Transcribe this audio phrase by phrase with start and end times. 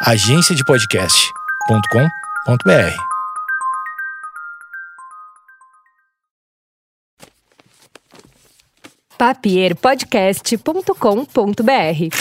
[0.00, 2.96] agenciadepodcast.com.br.
[9.18, 12.16] papierpodcast.com.br.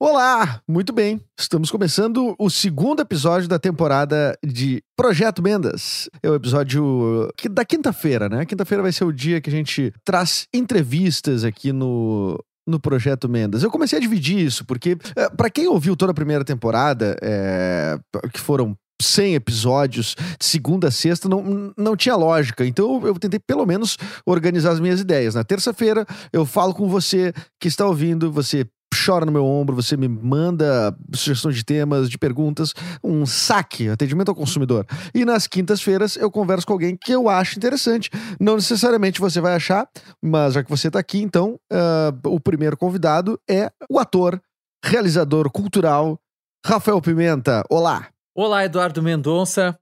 [0.00, 1.20] Olá, muito bem.
[1.38, 6.08] Estamos começando o segundo episódio da temporada de Projeto Mendas.
[6.22, 8.46] É o episódio da quinta-feira, né?
[8.46, 13.62] Quinta-feira vai ser o dia que a gente traz entrevistas aqui no no Projeto Mendas.
[13.62, 17.98] Eu comecei a dividir isso porque eh, pra quem ouviu toda a primeira temporada, eh,
[18.32, 22.66] que foram 100 episódios de segunda a sexta, não, não tinha lógica.
[22.66, 25.34] Então eu tentei pelo menos organizar as minhas ideias.
[25.34, 29.96] Na terça-feira eu falo com você que está ouvindo, você chora no meu ombro, você
[29.96, 34.86] me manda sugestões de temas, de perguntas, um saque, atendimento ao consumidor.
[35.14, 38.10] E nas quintas-feiras eu converso com alguém que eu acho interessante.
[38.40, 39.88] Não necessariamente você vai achar,
[40.22, 44.40] mas já que você está aqui, então ah, o primeiro convidado é o ator,
[44.84, 46.18] realizador cultural,
[46.64, 47.64] Rafael Pimenta.
[47.70, 48.08] Olá!
[48.34, 49.76] Olá, Eduardo Mendonça.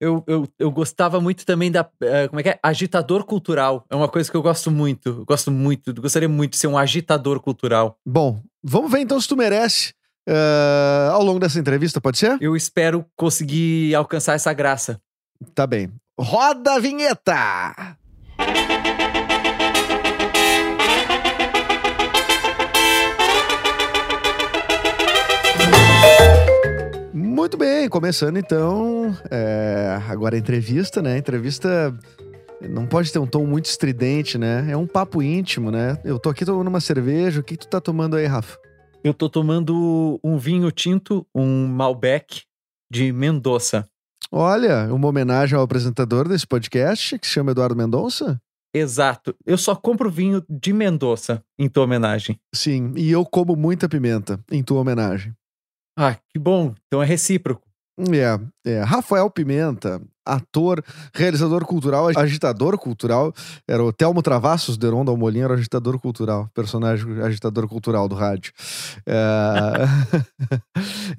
[0.00, 1.86] Eu, eu, eu gostava muito também da.
[2.00, 2.58] eh, como é que é?
[2.62, 3.84] Agitador cultural.
[3.90, 5.10] É uma coisa que eu gosto muito.
[5.10, 5.92] Eu gosto muito.
[6.00, 7.98] Gostaria muito de ser um agitador cultural.
[8.06, 9.92] Bom, vamos ver então se tu merece
[10.28, 12.38] ah, ao longo dessa entrevista, pode ser?
[12.40, 15.00] Eu espero conseguir alcançar essa graça.
[15.54, 15.90] Tá bem.
[16.18, 17.96] Roda a vinheta!
[27.12, 29.16] Muito bem, começando então.
[29.30, 31.14] é, agora a entrevista, né?
[31.14, 31.92] A entrevista
[32.68, 34.70] não pode ter um tom muito estridente, né?
[34.70, 35.98] É um papo íntimo, né?
[36.04, 37.40] Eu tô aqui tomando uma cerveja.
[37.40, 38.58] O que, tu tá tomando aí, Rafa?
[39.02, 42.42] Eu tô tomando um vinho tinto, um Malbec
[42.90, 43.86] de Mendoza.
[44.30, 48.40] Olha, uma homenagem ao apresentador desse podcast, que se chama Eduardo Mendonça.
[48.72, 49.34] Exato.
[49.44, 52.38] Eu só compro vinho de Mendoza em tua homenagem.
[52.54, 55.34] Sim, e eu como muita pimenta em tua homenagem.
[55.96, 56.74] Ah, que bom.
[56.86, 57.70] Então é recíproco.
[58.08, 58.80] É, é.
[58.82, 60.82] Rafael Pimenta, ator,
[61.12, 63.32] realizador cultural, agitador cultural.
[63.68, 68.14] Era o Telmo Travassos, Deron da Almolim, era o agitador cultural, personagem agitador cultural do
[68.14, 68.52] rádio.
[69.06, 69.20] É...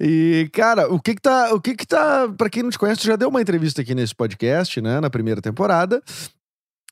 [0.00, 1.54] e, cara, o que que tá.
[1.54, 2.28] O que que tá.
[2.36, 5.00] Pra quem não te conhece, tu já deu uma entrevista aqui nesse podcast, né?
[5.00, 6.02] Na primeira temporada.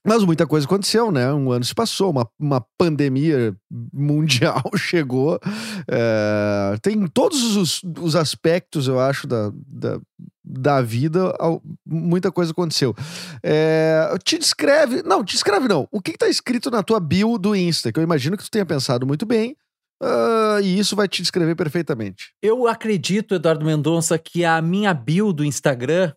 [0.06, 1.30] Mas muita coisa aconteceu, né?
[1.32, 3.54] Um ano se passou, uma, uma pandemia
[3.92, 5.38] mundial chegou.
[5.86, 10.00] É, tem todos os, os aspectos, eu acho, da, da,
[10.42, 12.94] da vida, al- muita coisa aconteceu.
[13.42, 15.02] É, te descreve.
[15.02, 15.86] Não, te descreve não.
[15.92, 17.92] O que, que tá escrito na tua bio do Insta?
[17.92, 19.54] Que eu imagino que tu tenha pensado muito bem.
[20.02, 22.32] ah, e isso vai te descrever perfeitamente.
[22.42, 26.12] Eu acredito, Eduardo Mendonça, que a minha bio do Instagram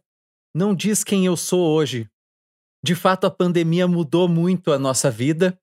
[0.55, 2.07] não diz quem eu sou hoje.
[2.83, 5.57] De fato, a pandemia mudou muito a nossa vida.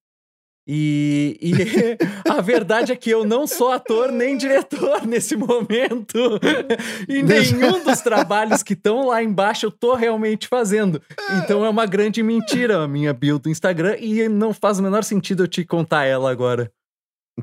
[0.66, 1.53] E, e
[2.31, 6.38] a verdade é que eu não sou ator nem diretor nesse momento.
[7.08, 11.03] E nenhum dos trabalhos que estão lá embaixo eu tô realmente fazendo.
[11.38, 15.02] Então é uma grande mentira a minha bio do Instagram e não faz o menor
[15.02, 16.70] sentido eu te contar ela agora.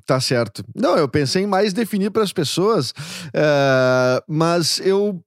[0.05, 0.63] Tá certo.
[0.75, 2.93] Não, eu pensei em mais definir para as pessoas,
[3.33, 5.21] eh, mas eu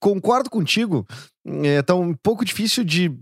[0.00, 1.06] concordo contigo.
[1.62, 3.16] É tá um pouco difícil de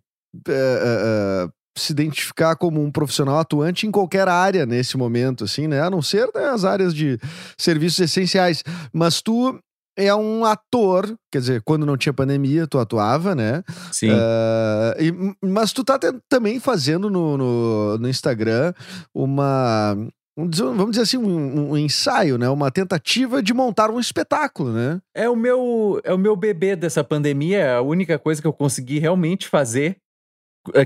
[0.48, 5.66] eh, eh, eh, se identificar como um profissional atuante em qualquer área nesse momento, assim,
[5.66, 5.80] né?
[5.82, 7.18] A não ser né, as áreas de
[7.58, 8.62] serviços essenciais.
[8.92, 9.58] Mas tu
[9.96, 13.62] é um ator, quer dizer, quando não tinha pandemia, tu atuava, né?
[13.92, 14.10] Sim.
[14.10, 15.12] Ah, e-
[15.44, 18.72] mas tu tá também fazendo no, no, no Instagram
[19.14, 19.96] uma.
[20.36, 22.48] um Vamos dizer assim, um, um ensaio, né?
[22.48, 25.00] Uma tentativa de montar um espetáculo, né?
[25.14, 28.52] É o meu é o meu bebê dessa pandemia, é a única coisa que eu
[28.52, 29.96] consegui realmente fazer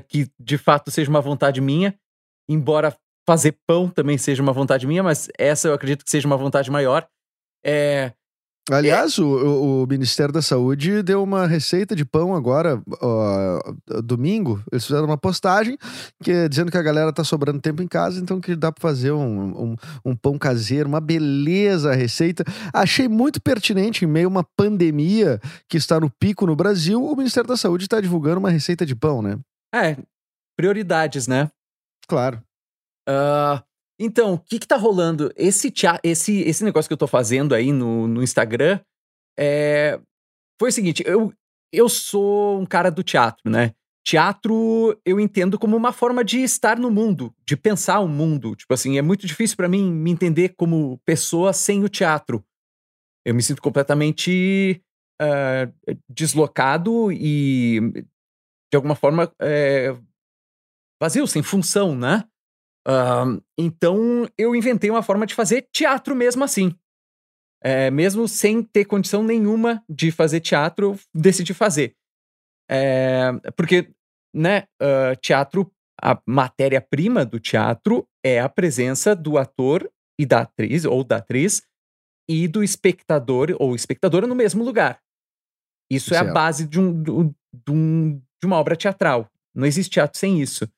[0.09, 1.95] que de fato seja uma vontade minha,
[2.49, 2.95] embora
[3.29, 6.71] fazer pão também seja uma vontade minha, mas essa eu acredito que seja uma vontade
[6.71, 7.07] maior.
[7.65, 8.13] É,
[8.71, 13.59] Aliás, o, o- o Ministério da Saúde deu uma receita de pão agora, ó,
[14.05, 14.63] domingo.
[14.71, 15.79] Eles fizeram uma postagem
[16.23, 18.83] que, é dizendo que a galera tá sobrando tempo em casa, então que dá pra
[18.83, 22.45] fazer um, um, um pão caseiro, uma beleza a receita.
[22.73, 27.17] Achei muito pertinente, em meio a uma pandemia que está no pico no Brasil, o
[27.17, 29.39] Ministério da Saúde está divulgando uma receita de pão, né?
[29.75, 29.97] É,
[30.57, 31.51] prioridades, né?
[32.07, 32.43] Claro.
[33.09, 33.63] Ah,
[33.99, 35.33] então, o que que tá rolando?
[35.37, 35.73] Esse,
[36.03, 38.81] esse, esse negócio que eu tô fazendo aí no, no Instagram
[39.39, 40.01] é,
[40.59, 41.33] foi o seguinte: eu,
[41.73, 43.75] eu sou um cara do teatro, né?
[44.05, 48.57] Teatro eu entendo como uma forma de estar no mundo, de pensar o mundo.
[48.57, 52.43] Tipo assim, é muito difícil pra mim me entender como pessoa sem o teatro.
[53.25, 54.83] Eu me sinto completamente
[55.21, 55.71] ah,
[56.09, 58.07] deslocado e,
[58.71, 59.97] de alguma forma, é,
[61.01, 62.25] vazio, sem função, né?
[62.87, 63.25] Ah,
[63.59, 66.75] então eu inventei uma forma de fazer teatro mesmo assim.
[67.63, 71.95] É, mesmo sem ter condição nenhuma de fazer teatro, eu decidi fazer.
[72.71, 73.91] É, porque,
[74.35, 80.85] né, uh, teatro, a matéria-prima do teatro é a presença do ator e da atriz,
[80.85, 81.63] ou da atriz,
[82.29, 85.01] e do espectador ou espectadora no mesmo lugar.
[85.91, 87.11] Isso é a base de, um, de,
[87.71, 89.31] um, de uma obra teatral.
[89.55, 90.69] Não existe teatro sem isso.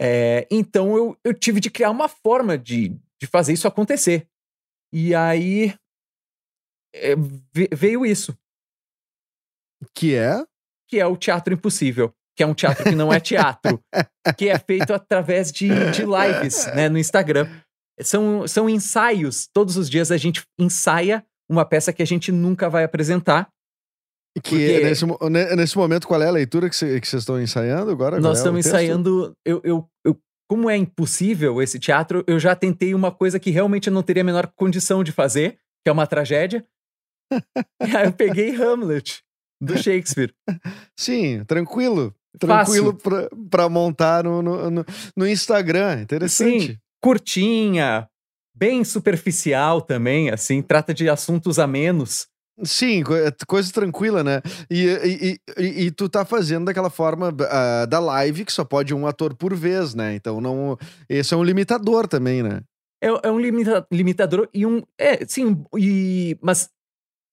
[0.00, 4.26] É, então eu, eu tive de criar uma forma de, de fazer isso acontecer.
[4.92, 5.74] E aí
[6.94, 7.14] é,
[7.74, 8.36] veio isso.
[9.94, 10.44] Que é?
[10.88, 12.14] Que é o Teatro Impossível.
[12.36, 13.80] Que é um teatro que não é teatro.
[14.38, 17.48] que é feito através de, de lives né, no Instagram.
[18.00, 19.48] São, são ensaios.
[19.52, 23.48] Todos os dias a gente ensaia uma peça que a gente nunca vai apresentar.
[24.42, 24.80] Que porque...
[24.80, 25.06] nesse,
[25.56, 28.18] nesse momento, qual é a leitura que vocês estão ensaiando agora?
[28.18, 29.36] Nós é estamos ensaiando.
[29.44, 33.88] Eu, eu, eu, como é impossível esse teatro, eu já tentei uma coisa que realmente
[33.88, 36.64] eu não teria a menor condição de fazer, que é uma tragédia.
[37.86, 39.22] e aí eu peguei Hamlet,
[39.60, 40.34] do Shakespeare.
[40.98, 42.14] Sim, tranquilo.
[42.38, 42.98] Tranquilo
[43.48, 44.84] para montar no, no,
[45.16, 46.02] no, Instagram.
[46.02, 46.66] Interessante.
[46.66, 48.08] Sim, curtinha,
[48.54, 52.26] bem superficial também, assim, trata de assuntos a menos.
[52.62, 54.40] Sim, é, coisa tranquila, né?
[54.70, 58.94] E, e, e, e, tu tá fazendo daquela forma uh, da live que só pode
[58.94, 60.14] um ator por vez, né?
[60.14, 60.78] Então não.
[61.08, 62.60] Esse é um limitador também, né?
[63.02, 64.82] É, é um limita, limitador e um.
[64.98, 66.70] É, sim, e, mas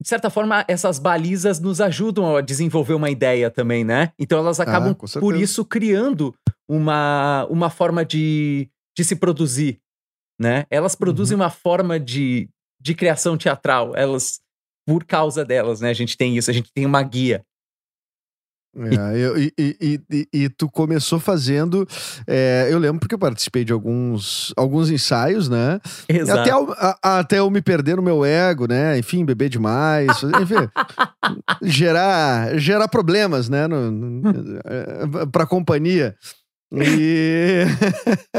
[0.01, 4.11] de certa forma, essas balizas nos ajudam a desenvolver uma ideia também, né?
[4.17, 6.33] Então elas ah, acabam, ah, por isso, criando
[6.67, 9.79] uma, uma forma de, de se produzir,
[10.39, 10.65] né?
[10.71, 11.43] Elas produzem uhum.
[11.43, 12.49] uma forma de,
[12.81, 13.95] de criação teatral.
[13.95, 14.39] Elas
[14.91, 15.89] por causa delas, né?
[15.89, 17.45] A gente tem isso, a gente tem uma guia.
[18.75, 21.87] É, eu, e, e, e, e, tu começou fazendo.
[22.27, 25.79] É, eu lembro porque eu participei de alguns, alguns ensaios, né?
[26.09, 26.39] Exato.
[26.39, 28.97] Até, eu, a, até eu me perder no meu ego, né?
[28.97, 30.23] Enfim, beber demais.
[30.23, 30.69] enfim,
[31.63, 33.67] gerar, gerar problemas, né?
[33.67, 34.29] No, no,
[34.65, 36.15] é, pra companhia.
[36.73, 37.63] E...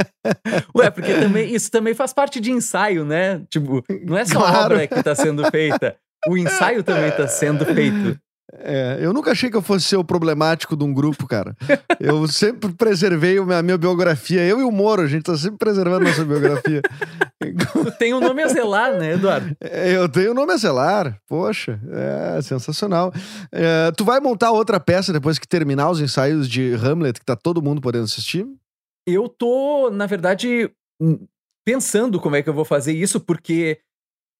[0.76, 3.42] Ué, porque também, isso também faz parte de ensaio, né?
[3.48, 4.74] Tipo, não é só claro.
[4.74, 5.96] obra que está sendo feita
[6.28, 8.18] o ensaio também está sendo feito.
[8.54, 11.56] É, eu nunca achei que eu fosse ser o problemático de um grupo, cara.
[11.98, 14.44] Eu sempre preservei a minha biografia.
[14.44, 16.82] Eu e o Moro, a gente tá sempre preservando a nossa biografia.
[17.98, 19.56] Tem um nome a zelar, né, Eduardo?
[19.60, 21.18] É, eu tenho um nome a zelar.
[21.28, 23.12] Poxa, é sensacional.
[23.50, 27.34] É, tu vai montar outra peça depois que terminar os ensaios de Hamlet, que tá
[27.34, 28.46] todo mundo podendo assistir?
[29.04, 30.70] Eu tô, na verdade,
[31.64, 33.80] pensando como é que eu vou fazer isso, porque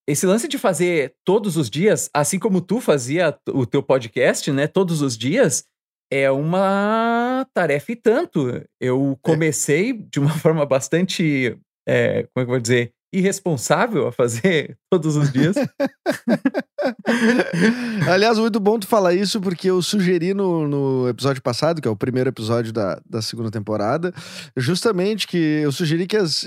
[0.07, 4.67] esse lance de fazer todos os dias, assim como tu fazia o teu podcast, né,
[4.67, 5.65] todos os dias,
[6.11, 8.61] é uma tarefa e tanto.
[8.79, 9.19] Eu é.
[9.21, 9.93] comecei é.
[9.93, 11.57] de uma forma bastante,
[11.87, 15.55] é, como é que eu vou dizer, irresponsável a fazer todos os dias.
[18.11, 21.91] Aliás, muito bom tu falar isso, porque eu sugeri no, no episódio passado, que é
[21.91, 24.13] o primeiro episódio da, da segunda temporada,
[24.55, 26.45] justamente que eu sugeri que as,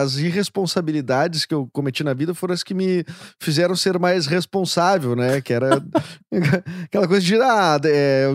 [0.00, 3.04] as irresponsabilidades que eu cometi na vida foram as que me
[3.38, 5.40] fizeram ser mais responsável, né?
[5.40, 5.82] Que era
[6.84, 8.26] aquela coisa de ah, é,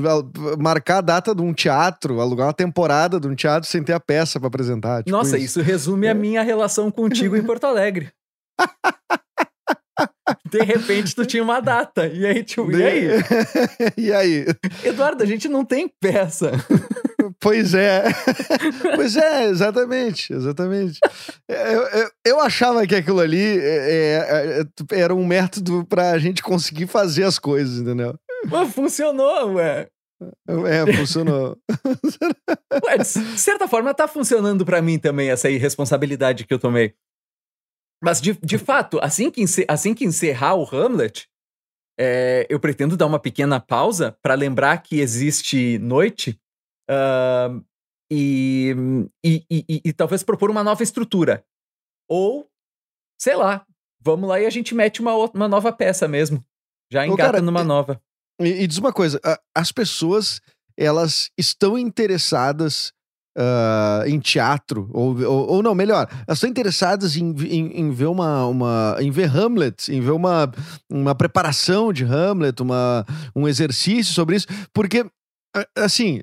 [0.60, 4.00] marcar a data de um teatro, alugar uma temporada de um teatro sem ter a
[4.00, 5.04] peça para apresentar.
[5.04, 5.60] Tipo Nossa, isso.
[5.60, 8.12] isso resume a minha relação contigo em Porto Alegre.
[10.50, 12.08] De repente tu tinha uma data.
[12.08, 13.08] E aí, tipo, e aí?
[13.98, 14.46] e aí?
[14.84, 16.52] Eduardo, a gente não tem peça.
[17.40, 18.04] Pois é.
[18.96, 20.34] pois é, exatamente.
[20.34, 21.00] Exatamente.
[21.48, 26.88] Eu, eu, eu achava que aquilo ali é, é, era um método pra gente conseguir
[26.88, 28.18] fazer as coisas, entendeu?
[28.50, 29.88] Mas funcionou, ué.
[30.48, 31.58] É, funcionou.
[32.86, 36.94] Ué, de certa forma, tá funcionando para mim também essa irresponsabilidade que eu tomei.
[38.06, 41.28] Mas, de, de fato, assim que, assim que encerrar o Hamlet,
[42.00, 46.40] é, eu pretendo dar uma pequena pausa para lembrar que existe noite
[46.88, 47.66] uh,
[48.12, 48.76] e,
[49.26, 51.44] e, e, e, talvez propor uma nova estrutura.
[52.08, 52.48] Ou,
[53.20, 53.66] sei lá,
[54.00, 56.46] vamos lá e a gente mete uma, uma nova peça mesmo.
[56.92, 58.00] Já engata Ô, cara, numa nova.
[58.40, 59.20] E, diz uma coisa:
[59.56, 60.40] as pessoas
[60.78, 62.94] elas estão interessadas
[63.38, 68.08] uh, em teatro, ou, ou, ou, não, melhor, elas estão interessadas em, em, em, ver
[68.08, 68.98] uma, uma.
[69.00, 70.52] em ver Hamlet, em ver uma,
[70.90, 75.06] uma preparação de Hamlet, uma, um exercício sobre isso, porque.
[75.74, 76.20] Assim,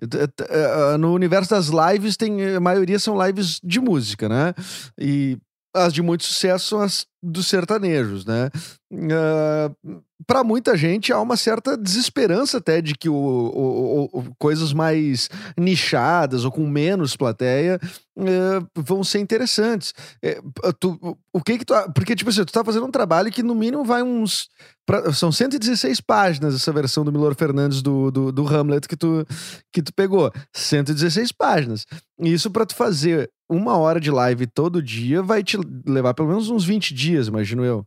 [1.01, 4.53] no universo das lives, tem, a maioria são lives de música, né?
[5.01, 5.39] E
[5.75, 8.51] as de muito sucesso são as dos sertanejos, né?
[8.93, 14.73] Uh, para muita gente há uma certa desesperança até de que o, o, o, coisas
[14.73, 17.81] mais nichadas ou com menos plateia
[18.17, 19.95] é, vão ser interessantes.
[20.23, 20.41] É,
[20.79, 21.75] tu, o que que tu.
[21.95, 24.49] Porque, tipo assim, tu tá fazendo um trabalho que no mínimo vai uns.
[24.85, 29.25] Pra, são 116 páginas essa versão do Milor Fernandes do, do, do, Hamlet que tu,
[29.73, 30.31] que tu pegou.
[30.53, 31.87] 116 páginas.
[32.19, 36.49] Isso para tu fazer uma hora de live todo dia vai te levar pelo menos
[36.49, 37.87] uns 20 dias, imagino eu.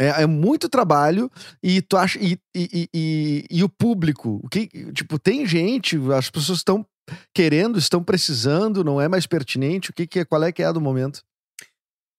[0.00, 1.28] É, é, muito trabalho
[1.60, 6.30] e tu acha e, e, e, e, o público, o que tipo tem gente, as
[6.30, 6.86] pessoas estão
[7.34, 9.90] querendo, estão precisando, não é mais pertinente.
[9.90, 11.24] O que, que é, qual é que é do momento?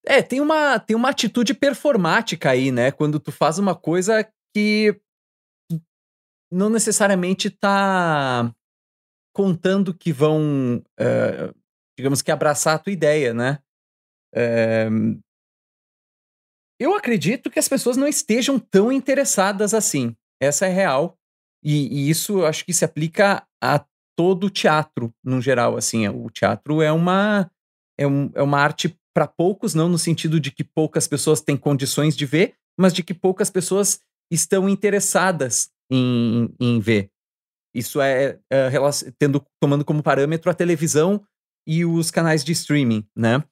[0.05, 2.91] É, tem uma tem uma atitude performática aí, né?
[2.91, 4.99] Quando tu faz uma coisa que
[6.51, 8.53] não necessariamente tá
[9.33, 11.55] contando que vão, uh,
[11.97, 13.59] digamos que abraçar a tua ideia, né?
[14.35, 15.19] Uh,
[16.79, 20.15] eu acredito que as pessoas não estejam tão interessadas assim.
[20.41, 21.17] Essa é real.
[21.63, 25.75] E, e isso eu acho que se aplica a todo o teatro, no geral.
[25.75, 27.51] Assim, o teatro é uma,
[27.97, 31.57] é, um, é uma arte para poucos, não no sentido de que poucas pessoas têm
[31.57, 33.99] condições de ver, mas de que poucas pessoas
[34.31, 37.11] estão interessadas em, em ver.
[37.75, 38.71] Isso é, é
[39.17, 41.21] tendo, tomando como parâmetro a televisão
[41.67, 43.43] e os canais de streaming, né?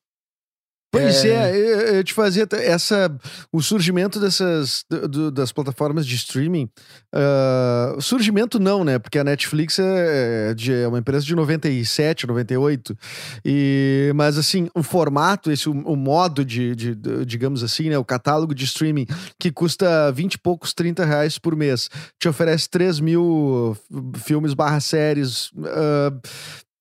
[0.90, 3.14] Pois é, é eu, te fazia essa
[3.52, 6.70] o surgimento dessas do, das plataformas de streaming.
[7.14, 8.98] Uh, surgimento não, né?
[8.98, 12.98] Porque a Netflix é, de, é uma empresa de 97, 98.
[13.44, 17.98] E, mas assim, o formato, esse o, o modo de, de, de, digamos assim, né?
[17.98, 22.70] O catálogo de streaming que custa 20 e poucos, 30 reais por mês, te oferece
[22.70, 23.78] 3 mil
[24.16, 25.52] filmes barra séries.
[25.52, 26.18] Uh,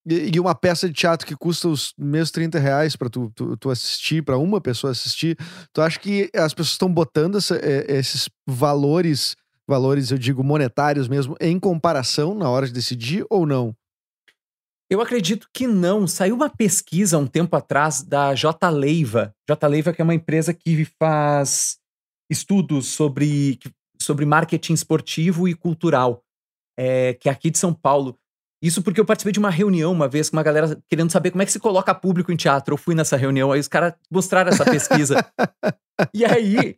[0.08, 3.70] e uma peça de teatro que custa os mesmos 30 reais pra tu, tu, tu
[3.70, 5.36] assistir, para uma pessoa assistir,
[5.72, 7.58] tu acha que as pessoas estão botando essa,
[7.88, 9.34] esses valores,
[9.66, 13.74] valores, eu digo, monetários mesmo, em comparação na hora de decidir ou não?
[14.88, 16.06] Eu acredito que não.
[16.06, 18.70] Saiu uma pesquisa um tempo atrás da J.
[18.70, 19.34] Leiva.
[19.48, 19.66] J.
[19.66, 21.78] Leiva, que é uma empresa que faz
[22.30, 23.58] estudos sobre,
[24.00, 26.22] sobre marketing esportivo e cultural,
[26.78, 28.16] é, que é aqui de São Paulo.
[28.62, 31.42] Isso porque eu participei de uma reunião uma vez com uma galera querendo saber como
[31.42, 32.74] é que se coloca público em teatro.
[32.74, 35.24] Eu fui nessa reunião, aí os caras mostraram essa pesquisa.
[36.14, 36.76] e aí.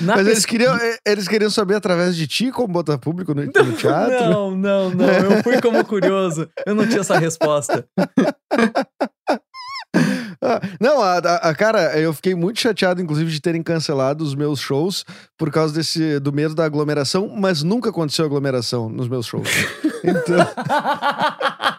[0.00, 3.72] Mas eles, queriam, eh, eles queriam saber através de ti como botar público no, no
[3.72, 4.30] teatro?
[4.30, 5.06] Não, não, não.
[5.06, 6.48] Eu fui como curioso.
[6.66, 7.86] Eu não tinha essa resposta.
[10.42, 14.58] Ah, não, a, a, cara, eu fiquei muito chateado, inclusive, de terem cancelado os meus
[14.58, 15.04] shows
[15.38, 19.48] por causa desse do medo da aglomeração, mas nunca aconteceu aglomeração nos meus shows.
[20.04, 20.44] Então.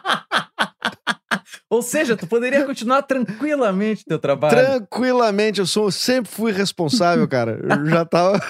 [1.74, 4.56] Ou seja, tu poderia continuar tranquilamente teu trabalho.
[4.56, 7.58] Tranquilamente, eu sou, sempre fui responsável, cara.
[7.62, 8.40] Eu já tava.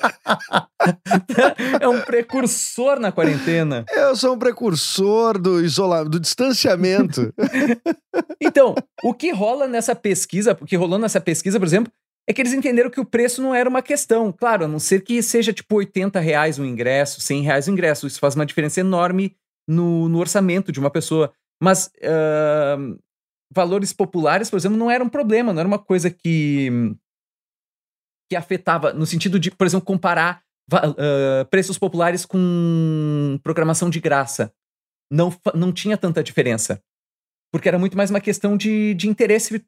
[1.80, 3.86] é um precursor na quarentena.
[3.90, 7.32] Eu sou um precursor do isolamento, do distanciamento.
[8.38, 11.90] então, o que rola nessa pesquisa, o que rolou nessa pesquisa, por exemplo,
[12.28, 14.30] é que eles entenderam que o preço não era uma questão.
[14.30, 18.06] Claro, a não ser que seja tipo 80 reais o ingresso, 100 reais o ingresso.
[18.06, 19.34] Isso faz uma diferença enorme
[19.66, 21.32] no, no orçamento de uma pessoa.
[21.62, 22.98] Mas uh,
[23.54, 26.70] valores populares, por exemplo, não era um problema, não era uma coisa que,
[28.28, 30.42] que afetava, no sentido de, por exemplo, comparar
[30.72, 34.52] uh, preços populares com programação de graça.
[35.10, 36.82] Não, não tinha tanta diferença.
[37.52, 39.64] Porque era muito mais uma questão de, de interesse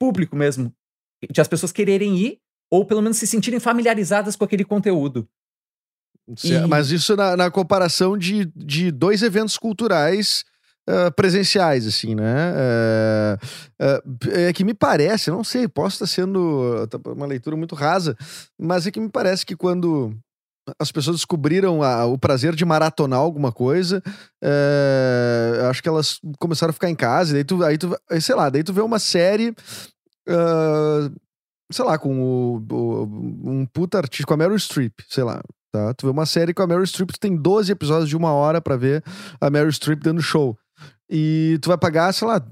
[0.00, 0.72] público mesmo.
[1.30, 5.28] De as pessoas quererem ir, ou pelo menos se sentirem familiarizadas com aquele conteúdo.
[6.44, 6.58] E...
[6.68, 10.44] Mas isso na, na comparação de, de dois eventos culturais
[10.88, 12.54] Uh, presenciais, assim, né?
[12.54, 17.74] Uh, uh, é que me parece, não sei, posso estar sendo tá, uma leitura muito
[17.74, 18.16] rasa,
[18.58, 20.16] mas é que me parece que quando
[20.80, 24.02] as pessoas descobriram a, o prazer de maratonar alguma coisa,
[25.68, 28.62] acho que elas começaram a ficar em casa, daí tu, aí tu, sei lá, daí
[28.62, 29.54] tu vê uma série
[31.70, 35.92] sei lá, com o, o, um puta artista, com a Meryl Streep, sei lá, tá?
[35.94, 38.60] Tu vê uma série com a Meryl Streep, tu tem 12 episódios de uma hora
[38.60, 39.02] para ver
[39.40, 40.56] a Meryl Streep dando show.
[41.10, 42.44] E tu vai pagar, sei lá,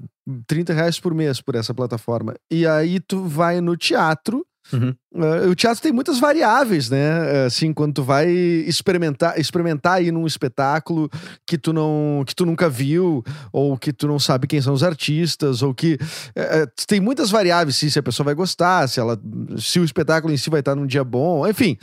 [0.47, 2.35] 30 reais por mês por essa plataforma.
[2.51, 4.93] E aí tu vai no teatro Uhum.
[5.17, 7.45] Uh, o teatro tem muitas variáveis, né?
[7.45, 11.09] Assim, quando tu vai experimentar, experimentar aí num espetáculo
[11.45, 14.83] que tu não, que tu nunca viu, ou que tu não sabe quem são os
[14.83, 19.19] artistas, ou que uh, tem muitas variáveis, se, se a pessoa vai gostar, se ela,
[19.57, 21.77] se o espetáculo em si vai estar num dia bom, enfim.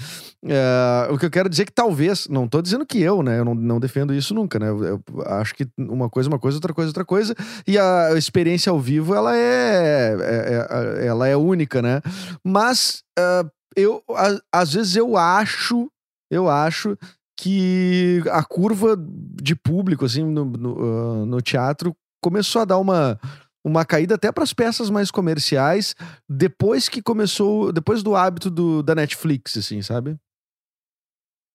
[0.44, 3.40] Uh, o que eu quero dizer é que talvez, não tô dizendo que eu, né?
[3.40, 4.68] Eu não, não defendo isso nunca, né?
[4.68, 7.34] Eu, eu acho que uma coisa, uma coisa, outra coisa, outra coisa,
[7.66, 12.00] e a experiência ao vivo ela é, é, é ela é única, né?
[12.44, 15.90] Mas uh, eu, a- às vezes eu acho,
[16.30, 16.96] eu acho
[17.38, 23.18] que a curva de público, assim, no, no, ah, no teatro começou a dar uma,
[23.64, 25.94] uma caída até para as peças mais comerciais
[26.28, 30.16] depois que começou, depois do hábito do, da Netflix, assim, sabe?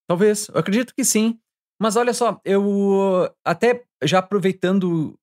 [0.08, 1.38] Talvez, eu acredito que sim.
[1.80, 5.18] Mas olha só, eu até já aproveitando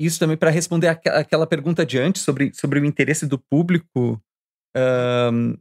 [0.00, 4.18] isso também para responder aquela pergunta de antes sobre, sobre o interesse do público
[4.76, 5.54] ahn,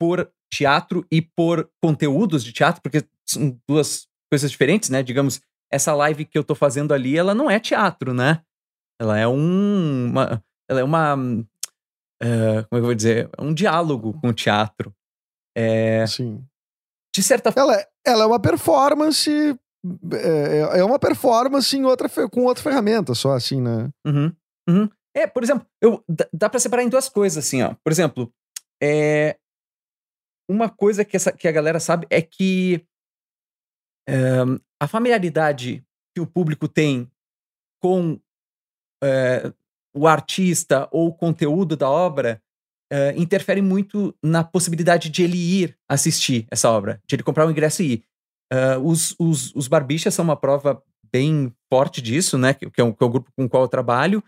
[0.00, 5.02] por teatro e por conteúdos de teatro, porque são duas coisas diferentes, né?
[5.02, 5.40] Digamos,
[5.70, 8.42] essa live que eu tô fazendo ali, ela não é teatro, né?
[9.00, 11.14] Ela é um, uma, ela é uma,
[12.22, 14.94] eh, como é que eu vou dizer, É um diálogo com o teatro.
[15.56, 16.44] É, Assim.
[17.14, 19.30] de certa Ela, é- ela é uma performance.
[20.12, 23.88] É, é uma performance em outra, com outra ferramenta, só assim, né?
[24.06, 24.32] Uhum,
[24.68, 24.88] uhum.
[25.14, 27.74] É, por exemplo, eu, dá, para separar em duas coisas, assim, ó.
[27.82, 28.32] Por exemplo,
[28.82, 29.38] é,
[30.48, 32.86] uma coisa que, essa, que a galera sabe é que
[34.08, 34.14] é,
[34.80, 35.84] a familiaridade
[36.14, 37.10] que o público tem
[37.82, 38.18] com
[39.02, 39.52] é,
[39.94, 42.42] o artista ou o conteúdo da obra
[42.90, 47.50] é, interfere muito na possibilidade de ele ir assistir essa obra, de ele comprar o
[47.50, 48.04] ingresso e ir.
[48.82, 52.54] Os, os, os Barbichas são uma prova bem forte disso, né?
[52.54, 54.22] Que, que é, o, que é grupo com o qual eu trabalho.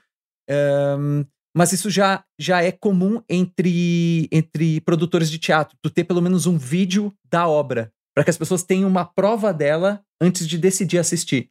[0.51, 1.25] Ahn,
[1.57, 6.47] mas isso já, já é comum entre, entre produtores de teatro, tu ter pelo menos
[6.47, 10.99] um vídeo da obra, para que as pessoas tenham uma prova dela antes de decidir
[10.99, 11.49] assistir.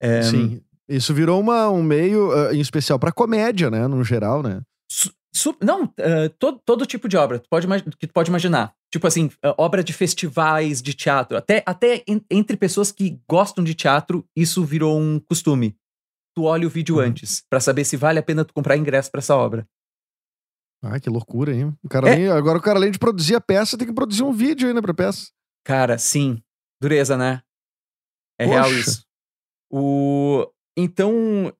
[0.00, 0.60] É, Sim.
[0.88, 3.86] Isso virou uma, um meio, ah, em especial pra comédia, né?
[3.88, 4.60] No geral, né?
[4.90, 7.66] su- su- não, eh, todo, todo tipo de obra tu pode,
[7.98, 8.74] que tu pode imaginar.
[8.92, 11.36] Tipo assim, eh, obra de festivais de teatro.
[11.38, 15.74] Até, até en- entre pessoas que gostam de teatro, isso virou um costume.
[16.36, 19.20] Tu olha o vídeo antes, para saber se vale a pena tu comprar ingresso para
[19.20, 19.66] essa obra.
[20.82, 21.74] Ah, que loucura, hein?
[21.82, 22.16] O cara É.
[22.16, 24.82] nem- agora o cara, além de produzir a peça, tem que produzir um vídeo ainda
[24.82, 25.30] pra peça.
[25.64, 26.42] Cara, sim.
[26.82, 27.42] Dureza, né?
[28.38, 28.78] É real Poxa.
[28.80, 29.06] isso.
[29.72, 30.46] O...
[30.76, 31.52] Então,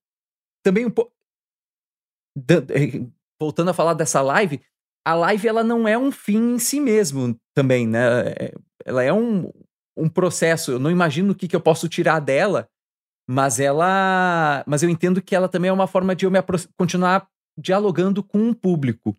[0.62, 1.12] também um pouco.
[3.40, 4.60] Voltando a falar dessa live,
[5.06, 8.28] a live ela não é um fim em si mesmo também, né?
[8.38, 8.54] É-
[8.86, 9.50] Ela é um,
[9.96, 10.72] um processo.
[10.72, 12.68] Eu não imagino o que, que eu posso tirar dela,
[13.28, 14.62] mas ela.
[14.66, 17.26] Mas eu entendo que ela também é uma forma de eu me apro- continuar
[17.58, 19.16] dialogando com o público.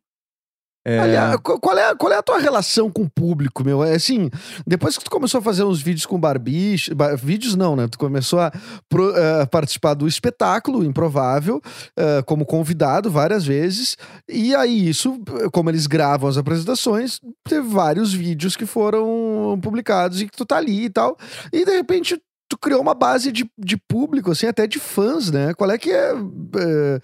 [0.88, 3.84] É, Aliás, qu- qual é, qual é a tua relação com o público, meu?
[3.84, 4.30] É assim,
[4.68, 7.88] depois que tu começou a fazer uns vídeos com barbicha, ba- vídeos não, né?
[7.88, 8.52] Tu começou a
[8.88, 11.60] pro- eh, participar do espetáculo Improvável
[11.98, 13.98] eh, como convidado várias vezes,
[14.30, 15.20] e aí isso,
[15.52, 20.58] como eles gravam as apresentações, teve vários vídeos que foram publicados e que tu tá
[20.58, 21.18] ali e tal,
[21.52, 25.54] e de repente tu criou uma base de, de público, assim, até de fãs, né?
[25.54, 26.12] Qual é que é...
[26.14, 27.00] eh,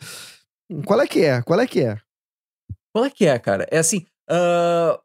[0.86, 1.42] qual é que é?
[1.42, 1.98] Qual é que é?
[2.94, 3.68] Qual é que é, cara?
[3.72, 4.06] É assim.
[4.30, 5.00] ah,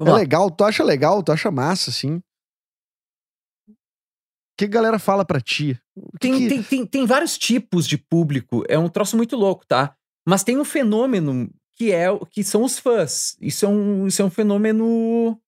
[0.00, 0.16] É lá.
[0.16, 2.20] legal, tu acha legal, tu acha massa, assim.
[3.68, 5.80] O que a galera fala pra ti?
[6.20, 8.64] Tem, que- tem, tem, tem vários tipos de público.
[8.68, 9.96] É um troço muito louco, tá?
[10.26, 13.36] Mas tem um fenômeno que é que são os fãs.
[13.40, 15.40] Isso é um, isso é um fenômeno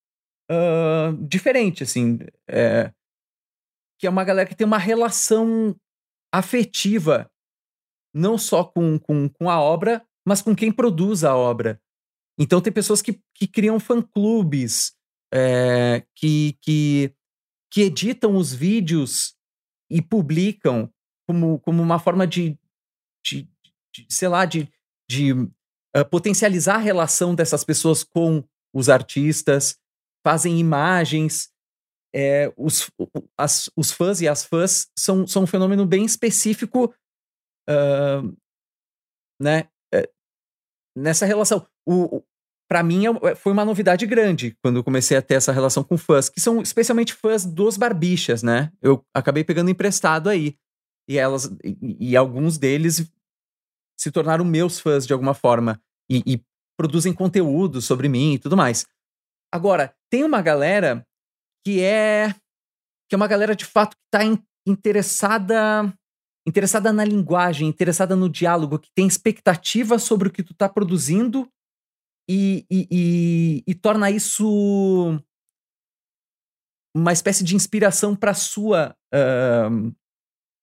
[0.50, 2.18] ah, diferente, assim.
[2.48, 2.92] é,
[3.98, 5.74] que é uma galera que tem uma relação
[6.32, 7.30] afetiva,
[8.14, 11.80] não só com, com, com a obra, mas com quem produz a obra.
[12.38, 14.94] Então tem pessoas que, que criam fã-clubes,
[15.32, 17.14] é, que, que,
[17.70, 19.34] que editam os vídeos
[19.90, 20.92] e publicam
[21.26, 22.58] como, como uma forma de,
[23.24, 23.48] de,
[23.94, 24.70] de, sei lá, de,
[25.08, 25.32] de
[25.94, 29.78] ah, potencializar a relação dessas pessoas com os artistas,
[30.22, 31.50] fazem imagens.
[32.16, 36.04] É, os, o- o- as- os fãs e as fãs são, são um fenômeno bem
[36.04, 36.94] específico
[37.68, 38.22] ah,
[39.40, 40.08] né, é,
[40.96, 41.66] nessa relação.
[41.86, 42.22] O,
[42.68, 45.96] para mim é- foi uma novidade grande quando eu comecei a ter essa relação com
[45.96, 48.72] fãs, que são especialmente fãs dos barbichas, né?
[48.82, 50.56] Eu acabei pegando emprestado aí.
[51.08, 53.08] E elas e, e alguns deles
[53.98, 56.40] se tornaram meus fãs de alguma forma e, e
[56.78, 58.84] produzem conteúdo sobre mim e tudo mais.
[59.54, 61.06] Agora, tem uma galera
[61.66, 62.32] que é
[63.08, 65.92] que é uma galera de fato que está interessada
[66.46, 71.50] interessada na linguagem, interessada no diálogo, que tem expectativa sobre o que tu tá produzindo
[72.28, 75.20] e, e, e, e torna isso
[76.94, 79.68] uma espécie de inspiração para sua ah,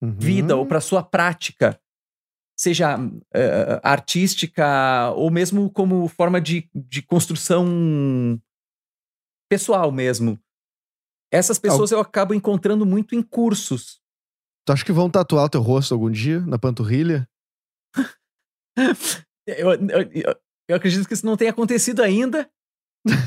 [0.04, 0.12] Uhum.
[0.20, 1.80] vida ou para sua prática,
[2.60, 2.98] seja
[3.34, 8.38] eh, artística ou mesmo como forma de, de construção
[9.50, 10.38] pessoal mesmo.
[11.34, 14.00] Essas pessoas eu acabo encontrando muito em cursos.
[14.65, 17.28] Tu acha que vão tatuar o teu rosto algum dia na panturrilha?
[19.46, 20.36] Eu, eu- eu-
[20.69, 22.50] Eu acredito que isso não tenha acontecido ainda.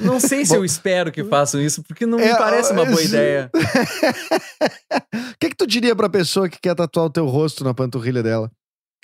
[0.01, 2.87] Não sei se Bom, eu espero que façam isso, porque não me É, parece uma
[2.87, 3.51] boa ideia.
[3.53, 8.23] O que, que tu diria pra pessoa que quer tatuar o teu rosto na panturrilha
[8.23, 8.51] dela?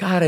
[0.01, 0.25] Cara,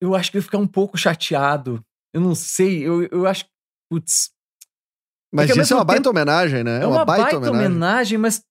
[0.00, 1.84] eu acho que eu ia ficar um pouco chateado.
[2.14, 3.50] Eu não sei, eu, eu acho que.
[3.90, 4.30] Putz,
[5.36, 6.82] Mas isso é uma baita tempo- homenagem, né?
[6.82, 8.18] é uma, baita, homenagem.
[8.18, 8.42] mas.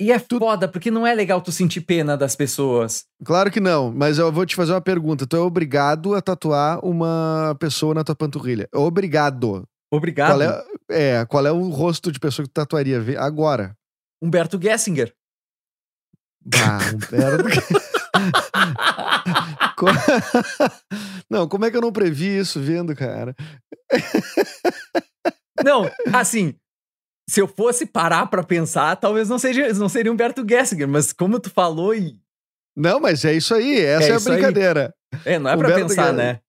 [0.00, 3.04] E é foda, porque não é legal tu sentir pena das pessoas.
[3.22, 5.26] Claro que não, mas eu vou te fazer uma pergunta.
[5.26, 8.66] Tu é obrigado a tatuar uma pessoa na tua panturrilha.
[8.74, 9.68] Obrigado.
[9.92, 10.30] Obrigado.
[10.30, 12.98] Qual é, é, qual é o rosto de pessoa que tu tatuaria?
[13.18, 13.76] Agora.
[14.22, 15.12] Humberto Gessinger.
[16.42, 17.60] Bah, Humberto.
[21.30, 23.34] Não, como é que eu não previ isso vendo, cara?
[25.64, 26.54] Não, assim,
[27.28, 31.38] se eu fosse parar pra pensar, talvez não seja, não seria Humberto Gessinger, mas como
[31.38, 32.18] tu falou e.
[32.76, 34.34] Não, mas é isso aí, essa é, É a isso aí.
[34.36, 34.94] brincadeira.
[35.24, 36.24] É, não é pra Humberto pensar, Gessinger.
[36.34, 36.40] né?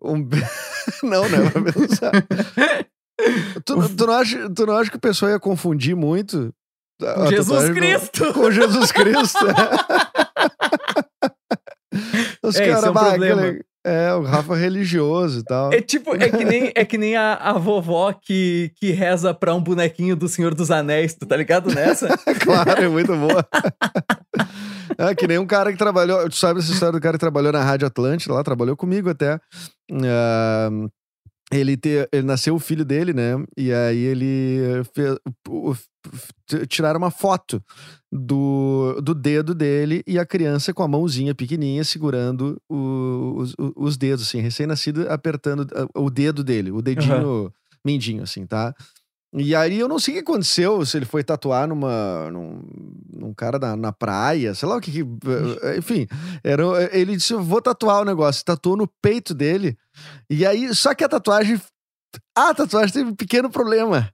[0.00, 0.50] Humber-
[1.02, 2.12] não, não é pra pensar.
[3.66, 6.54] tu, tu não acha, tu não acha que o pessoal ia confundir muito?
[7.02, 8.32] a- a Jesus tatuagem com- Cristo!
[8.34, 9.38] Com, Jesus Cristo.
[12.42, 13.42] Os É, caras, é um bah, problema.
[13.42, 15.72] aquele- é, o Rafa religioso e tal.
[15.72, 19.54] É tipo, é que nem, é que nem a, a vovó que, que reza pra
[19.54, 22.08] um bonequinho do Senhor dos Anéis, tu tá ligado nessa?
[22.40, 23.46] claro, é muito boa.
[24.98, 26.28] É que nem um cara que trabalhou.
[26.28, 29.40] Tu sabe essa história do cara que trabalhou na Rádio Atlântida lá, trabalhou comigo até.
[30.04, 30.70] Ah,
[31.52, 33.32] ele, te, ele nasceu o filho dele, né?
[33.56, 35.16] E aí ele fez,
[36.68, 37.62] tiraram uma foto
[38.10, 43.72] do, do dedo dele e a criança com a mãozinha pequenininha segurando o- os, os-
[43.76, 47.52] os dedos, assim, recém-nascido apertando ah, o dedo dele, o dedinho
[47.84, 48.74] mindinho, assim, tá?
[49.34, 52.62] E aí eu não sei o que aconteceu, se ele foi tatuar numa, num,
[53.10, 54.92] num cara na, na praia, sei lá o que.
[54.92, 55.00] que
[55.62, 56.06] eh, enfim,
[56.44, 58.44] era, ele disse: vou tatuar o negócio.
[58.44, 59.76] Tatuou no peito dele.
[60.28, 61.58] E aí, só que a tatuagem.
[62.36, 64.10] A tatuagem teve um pequeno problema.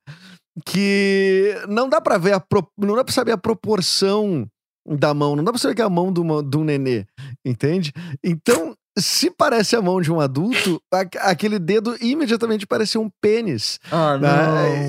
[0.64, 2.40] Que não dá pra ver a.
[2.40, 4.46] pro- Não dá pra saber a proporção
[4.87, 5.35] da mão.
[5.37, 7.07] Não dá pra saber que é a mão de, uma, de um nenê.
[7.44, 7.92] Entende?
[8.22, 8.74] Então.
[8.99, 13.79] Se parece a mão de um adulto, a- aquele dedo imediatamente parece um pênis.
[13.91, 14.19] Ah,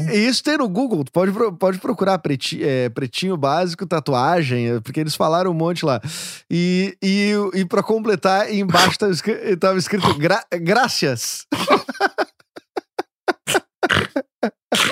[0.07, 0.15] Né?
[0.15, 4.79] E isso tem no Google, tu pode, pode procurar preti- é, pretinho básico, tatuagem, é,
[4.79, 6.01] porque eles falaram um monte lá.
[6.49, 11.45] E, e, e para completar, embaixo tava escrito, tava escrito gra, graças.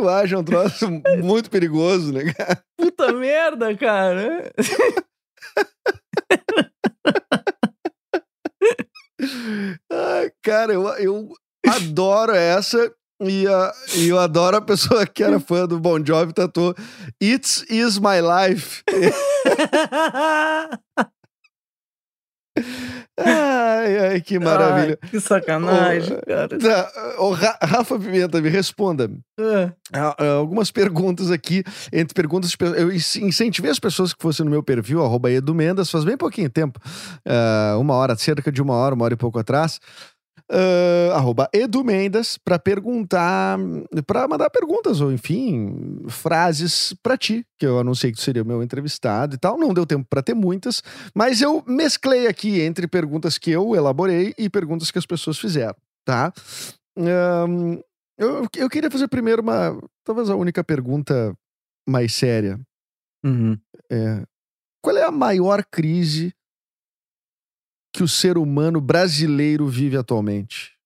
[0.00, 0.90] tatuagem é um troço
[1.22, 2.62] muito perigoso, né, cara?
[2.76, 4.50] Puta merda, cara.
[9.92, 11.28] Ai, cara, eu, eu
[11.66, 12.90] adoro essa.
[13.22, 13.44] E,
[13.96, 16.74] e eu adoro a pessoa que era fã do Bon Jovi tatuou
[17.22, 18.82] It's Is My Life.
[23.24, 24.98] Ai, ai, que maravilha.
[25.02, 26.58] Ai, que sacanagem, Ô, cara.
[26.58, 29.10] Tá, ô, Ra- Rafa Pimenta, me responda.
[29.92, 34.62] Ah, algumas perguntas aqui, entre perguntas, eu inc- incentivei as pessoas que fossem no meu
[34.62, 36.78] perfil, arroba Edu Mendes, faz bem pouquinho tempo,
[37.78, 39.80] uma hora, cerca de uma hora, uma hora e pouco atrás,
[40.50, 43.56] ah, arroba Edu Mendes, para perguntar,
[44.04, 48.46] para mandar perguntas, ou enfim, frases para ti, que eu anunciei que tu seria o
[48.46, 50.82] meu entrevistado e tal, não deu tempo para ter muitas,
[51.14, 55.76] mas eu mesclei aqui entre perguntas que eu elaborei e perguntas que as pessoas fizeram,
[56.04, 56.32] tá?
[56.98, 57.78] Ahn,
[58.18, 59.80] eu, eu queria fazer primeiro uma.
[60.04, 61.32] Talvez a única pergunta
[61.88, 62.60] mais séria.
[63.24, 63.56] uhum.
[63.90, 64.24] É,
[64.82, 66.32] qual é a maior crise
[67.92, 70.78] que o ser humano brasileiro vive atualmente?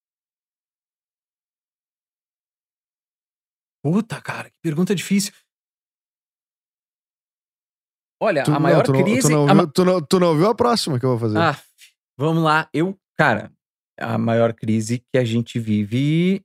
[3.85, 5.33] Puta, cara, que pergunta difícil.
[8.21, 9.21] Olha, Tu, a não, maior tu não, crise.
[9.23, 11.39] Tu não, a viu, tu, não, tu não viu a próxima que eu vou fazer?
[11.39, 11.61] Ah,
[12.17, 12.69] vamos lá.
[12.73, 13.53] Eu, cara,
[14.01, 16.43] a maior crise que a gente vive.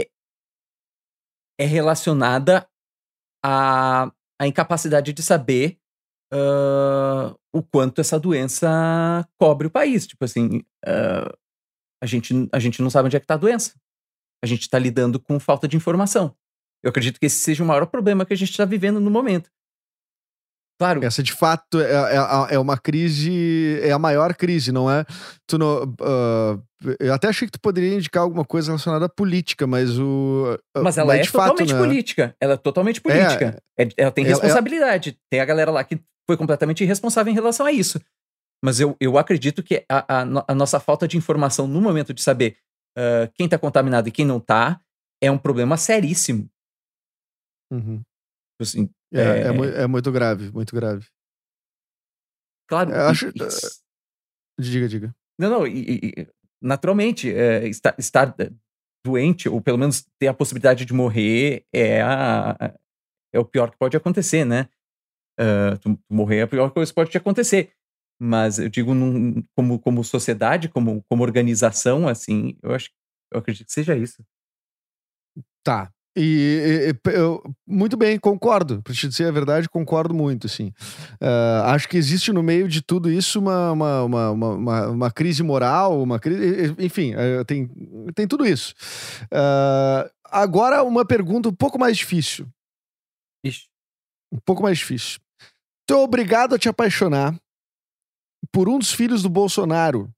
[0.00, 0.08] é-
[1.58, 2.68] É relacionada
[3.44, 5.78] à, à incapacidade de saber
[6.32, 8.68] ah, o quanto essa doença
[9.38, 10.06] cobre o país.
[10.06, 11.32] Tipo assim, ah,
[12.02, 13.74] a, gente, a gente não sabe onde é que tá a doença.
[14.42, 16.34] A gente tá lidando com falta de informação.
[16.82, 19.50] Eu acredito que esse seja o maior problema que a gente está vivendo no momento.
[20.78, 22.16] Claro, Essa de fato é,
[22.50, 25.04] é, é uma crise, é a maior crise, não é?
[25.46, 26.58] Tu não, ah,
[26.98, 30.58] eu até achei que tu poderia indicar alguma coisa relacionada à política, mas o.
[30.74, 31.78] ah, Mas ela é de fato, totalmente né?
[31.78, 32.36] política.
[32.40, 33.62] Ela é totalmente política.
[33.78, 35.16] É- ela tem ela- responsabilidade.
[35.30, 38.00] Tem a galera lá que foi completamente irresponsável em relação a isso.
[38.64, 42.22] Mas eu, eu acredito que a, a a nossa falta de informação no momento de
[42.22, 42.56] saber
[42.96, 44.80] ah, quem tá contaminado e quem não tá,
[45.22, 46.48] é um problema seríssimo.
[47.72, 48.02] Uhum.
[48.60, 49.82] Assim, É, é É.
[49.82, 51.06] é muito grave, muito grave.
[52.68, 52.90] claro.
[52.90, 55.14] Eu e- acho- e- Diga, diga.
[55.38, 56.28] Não, não, e, e- e,
[56.62, 58.50] naturalmente, é, estar, estar é,
[59.04, 62.72] doente, ou pelo menos ter a possibilidade de morrer, é, a-
[63.32, 64.68] é o pior que pode acontecer, né?
[65.38, 67.72] Tu, tu morrer é a pior coisa que pode te acontecer.
[68.20, 72.90] Mas eu digo, num- como, como sociedade, como, como organização, assim, eu acho
[73.32, 74.22] eu acredito que seja isso.
[75.64, 75.90] Tá.
[76.16, 78.80] E, e- eu- muito bem, concordo.
[78.82, 80.72] Pra te dizer a verdade, concordo muito, assim.
[81.20, 85.42] Ah, acho que existe no meio de tudo isso uma, uma, uma, uma, uma- crise
[85.42, 86.74] moral, uma crise.
[86.78, 87.68] Enfim, eh, tem,
[88.14, 88.74] tem tudo isso.
[89.32, 92.46] Ah, agora, uma pergunta um pouco mais difícil.
[93.44, 93.66] Ixi.
[94.32, 95.20] Um pouco mais difícil.
[95.86, 97.38] Tu é obrigado a te apaixonar
[98.52, 100.10] por um dos filhos do Bolsonaro.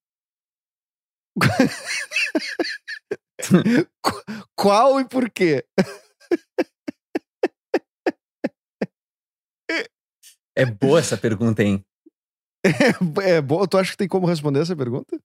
[4.03, 4.25] Qu-
[4.57, 5.65] Qual e por quê?
[10.57, 11.85] É boa essa pergunta, hein?
[13.23, 13.65] É bom.
[13.67, 15.21] Tu acha que tem como responder essa pergunta?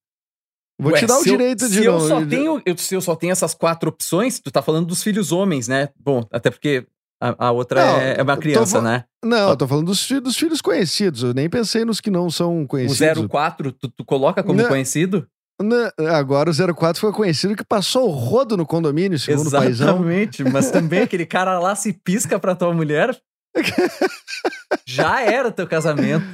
[0.80, 2.62] Vou Ué, te dar o se eu- direito de se eu não- só de- tenho
[2.66, 5.90] eu- Se eu só tenho essas quatro opções, tu tá falando dos filhos homens, né?
[5.96, 6.86] Bom, até porque
[7.22, 9.06] a, a outra Não, é, é uma tô criança, né?
[9.24, 11.22] Não, eu tô falando dos, dos filhos conhecidos.
[11.24, 13.28] Eu nem pensei nos que não são O conhecidos.
[13.28, 14.68] 04, tu, tu coloca como Não.
[14.68, 15.28] conhecido?
[15.62, 19.90] Não, agora o 04 foi conhecido que passou o rodo no condomínio, segundo o paizão.
[19.90, 23.16] Exatamente, mas também aquele cara lá se pisca pra tua mulher.
[24.88, 26.26] Já era teu casamento.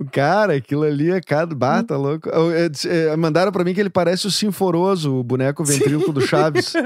[0.00, 2.28] O cara, aquilo ali é cada bata louco.
[2.30, 6.12] Eu- eu disse- é, mandaram pra mim que ele parece o Sinforoso, o boneco ventríloco
[6.12, 6.72] do Chaves.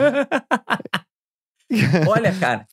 [2.08, 2.66] Olha, cara,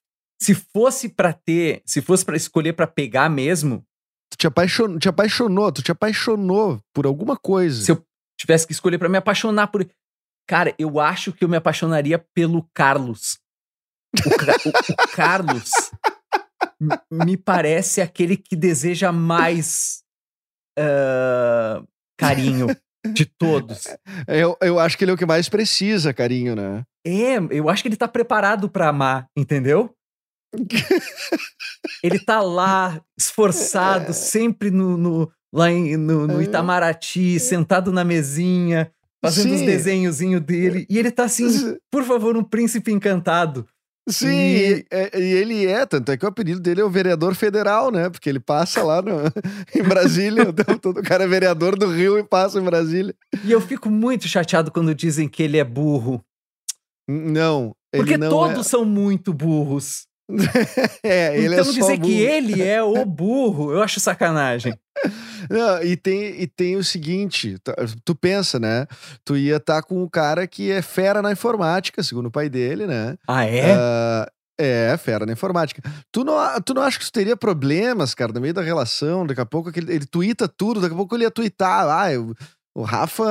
[0.44, 3.84] se fosse pra ter, se fosse pra escolher pra pegar mesmo,
[4.32, 7.84] Tu te apaixonou, te apaixonou, tu te apaixonou por alguma coisa.
[7.84, 8.04] se eu
[8.40, 9.88] tivesse que escolher pra me apaixonar por.
[10.50, 13.38] Cara, eu acho que eu me apaixonaria pelo Carlos.
[14.26, 15.70] O, o- o Carlos
[17.12, 20.02] me parece aquele que deseja mais
[20.78, 21.84] ah,
[22.18, 22.68] carinho
[23.14, 23.84] de todos.
[24.28, 26.84] Eu, eu acho que ele é o que mais precisa, carinho, né?
[27.06, 29.94] É, eu acho que ele tá preparado pra amar, entendeu?
[32.04, 38.92] ele tá lá, esforçado, sempre no, no- lá em- no, no Itamaraty, sentado na mesinha,
[39.24, 39.66] fazendo os Sim.
[39.66, 40.86] desenhozinhos dele.
[40.90, 43.66] E ele tá assim, por favor, um príncipe encantado.
[44.10, 46.90] Sim, E- e, é- e ele é, tanto é que o apelido dele é o
[46.90, 48.10] vereador federal, né?
[48.10, 49.12] Porque ele passa lá no-
[49.74, 51.00] em Brasília, o tempo todo.
[51.00, 53.16] o cara é vereador do Rio e passa em Brasília.
[53.46, 56.22] E eu fico muito chateado quando dizem que ele é burro.
[57.08, 60.06] Não, Porque não todos são muito burros.
[61.04, 61.04] É.
[61.34, 62.02] é ele então é dizer burro.
[62.02, 64.74] que ele é o burro, eu acho sacanagem.
[65.50, 68.88] Não, e, tem, e tem o seguinte, tá- tu pensa, né?
[69.26, 72.86] Tu ia estar com um cara que é fera na informática, segundo o pai dele,
[72.88, 73.16] né?
[73.28, 73.74] Ah, é?
[73.74, 75.82] Ah, é, fera na informática.
[76.12, 79.26] Tu não, tu não acha que tu teria problemas, cara, no meio da relação?
[79.26, 81.88] Daqui a pouco aquele, ele tuita tudo, daqui a pouco ele ia tuitar.
[81.90, 82.34] Ah, eu-
[82.76, 83.24] o Rafa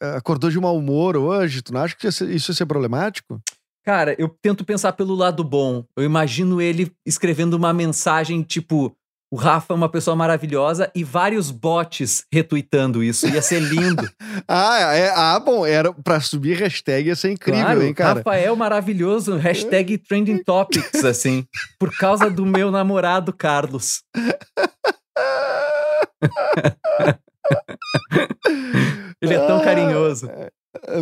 [0.00, 1.62] eh, acordou de mau humor hoje.
[1.62, 3.40] Tu não acha que isso ia ser problemático?
[3.88, 5.82] Cara, eu tento pensar pelo lado bom.
[5.96, 8.94] Eu imagino ele escrevendo uma mensagem tipo:
[9.32, 13.26] o Rafa é uma pessoa maravilhosa e vários bots retweetando isso.
[13.26, 14.06] Ia ser lindo.
[14.46, 18.20] Ah, é, ah bom, era pra subir hashtag ia ser incrível, claro, hein, cara?
[18.20, 21.44] Rafael maravilhoso, hashtag trending topics, assim,
[21.78, 24.02] por causa do meu namorado Carlos.
[29.20, 30.30] Ele é tão Ah, carinhoso.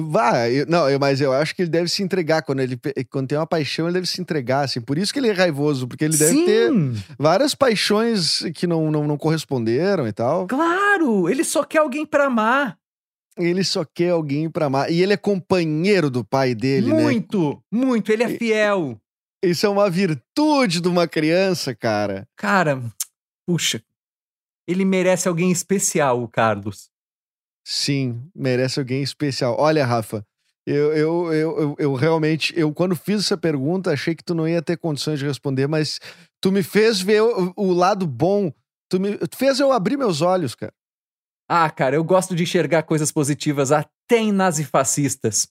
[0.09, 2.79] Vai, eu- não, eu- mas eu acho que ele deve se entregar quando ele
[3.11, 4.81] quando tem uma paixão, ele deve se entregar, assim.
[4.81, 6.73] Por isso que ele é raivoso, porque ele deve Sim, ter
[7.19, 10.47] várias paixões que não, não, não corresponderam e tal.
[10.47, 12.79] claro, ele só quer alguém pra amar.
[13.39, 14.91] Ele só quer alguém pra amar.
[14.91, 17.03] E ele é companheiro do pai dele, né?
[17.03, 18.99] muito, muito, ele é fiel.
[19.45, 22.27] Isso é uma virtude de uma criança, cara.
[22.37, 22.83] Cara,
[23.47, 23.83] puxa,
[24.67, 26.89] ele merece alguém especial, o Carlos.
[27.69, 29.57] Sim, merece alguém especial.
[29.59, 30.25] Olha, Rafa,
[30.65, 34.63] eu, eu, eu, eu, realmente, eu quando fiz essa pergunta, achei que tu não ia
[34.63, 35.99] ter condições de responder, mas
[36.41, 38.53] tu me fez ver o, o lado bom.
[38.89, 40.73] Tu me tu fez eu abrir meus olhos, cara.
[41.49, 45.49] Ah, cara, eu gosto de enxergar coisas positivas até em nazifascistas.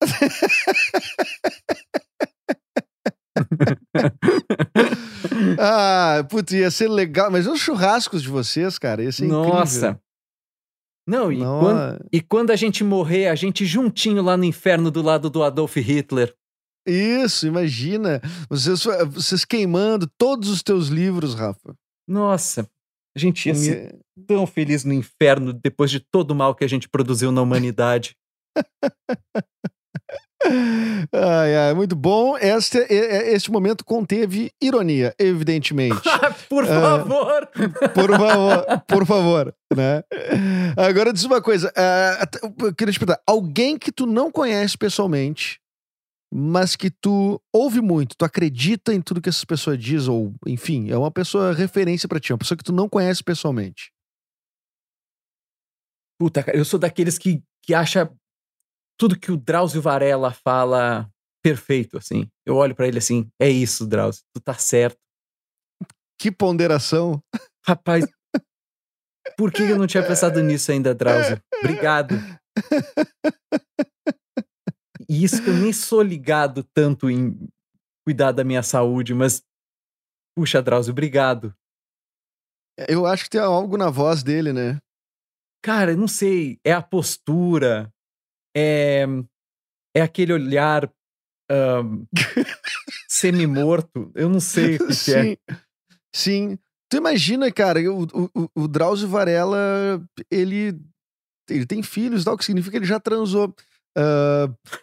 [5.58, 7.28] ah, putz, ia ser legal.
[7.28, 10.00] Mas os churrascos de vocês, cara, ia ser Nossa.
[11.06, 11.60] Não, e incrível.
[11.60, 15.42] quando, e quando a gente morrer, a gente juntinho lá no inferno do lado do
[15.42, 16.34] Adolf Hitler.
[16.86, 18.20] Isso, imagina.
[18.48, 21.74] Vocês, vocês queimando todos os teus livros, Rafa.
[22.08, 22.68] Nossa,
[23.16, 26.68] a gente ia ser tão feliz no inferno depois de todo o mal que a
[26.68, 28.16] gente produziu na humanidade.
[30.44, 32.36] Ai, ai, muito bom.
[32.38, 36.00] Este, este momento conteve ironia, evidentemente.
[36.48, 37.48] Por favor!
[37.94, 40.02] Por favor, por favor, né?
[40.76, 44.76] Agora diz uma coisa, ah, até- eu queria te perguntar, alguém que tu não conhece
[44.76, 45.58] pessoalmente,
[46.32, 50.90] mas que tu ouve muito, tu acredita em tudo que essas pessoas dizem, ou enfim,
[50.90, 53.90] é uma pessoa referência pra ti, uma pessoa que tu não conhece pessoalmente.
[56.20, 58.10] Puta, cara, eu sou daqueles que, que acha
[58.98, 61.10] tudo que o Drauzio Varela fala
[61.42, 62.28] perfeito, assim.
[62.44, 64.98] Eu olho pra ele assim, é isso, Drauzio, tu tá certo.
[66.18, 67.22] Que ponderação.
[67.64, 68.04] Rapaz,
[69.36, 71.40] por que eu não tinha pensado nisso ainda, Drauzio?
[71.60, 72.14] Obrigado.
[75.08, 77.48] E isso que eu nem sou ligado tanto em
[78.04, 79.42] cuidar da minha saúde, mas.
[80.36, 81.54] Puxa, Drauzio, obrigado.
[82.88, 84.78] Eu acho que tem algo na voz dele, né?
[85.64, 87.92] Cara, eu não sei, é a postura,
[88.56, 89.04] é,
[89.94, 90.90] é aquele olhar
[91.50, 92.04] ahn,
[93.08, 95.22] semi-morto, eu não sei o que, que é.
[95.22, 95.36] Sim.
[96.14, 96.58] Sim.
[96.90, 100.78] Tu imagina, cara, o, o, o Drauzio Varela, ele,
[101.50, 103.54] ele tem filhos e tal, o que significa que ele já transou.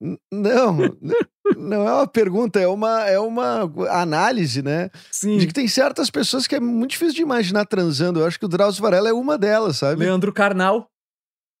[0.00, 1.16] N- não, n-
[1.56, 4.90] não é uma pergunta, é uma, é uma análise, né?
[5.10, 8.20] Sim, De que tem certas pessoas que é muito difícil de imaginar transando.
[8.20, 10.00] Eu acho que o Drauzio Varela é uma delas, sabe?
[10.00, 10.88] Leandro Carnal.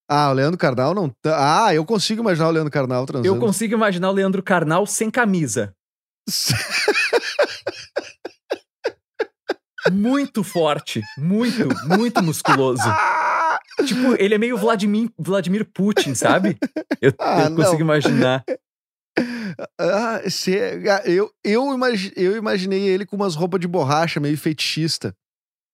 [0.08, 1.08] Ah, o Leandro Carnal não.
[1.22, 3.26] tá- Ah, eu consigo imaginar o Leandro Carnal transando.
[3.28, 5.74] Eu consigo imaginar o Leandro Carnal sem camisa.
[9.92, 12.82] Muito forte, muito, muito musculoso.
[13.86, 16.56] Tipo, ele é meio Vladimir, Vladimir Putin, sabe?
[17.02, 18.42] Eu, Ah, eu consigo imaginar.
[19.78, 24.36] Ah, cê- ah, eu, eu, imagi- eu imaginei ele com umas roupas de borracha, meio
[24.36, 25.16] fetichista.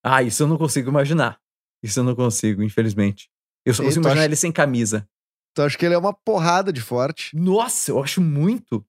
[0.05, 1.41] Ah, isso eu não consigo imaginar.
[1.83, 3.31] Isso eu não consigo, infelizmente.
[3.65, 5.09] Eu só consigo tu imaginar acha- ele sem camisa.
[5.53, 7.35] Então acho que ele é uma porrada de forte.
[7.37, 8.85] Nossa, eu acho muito.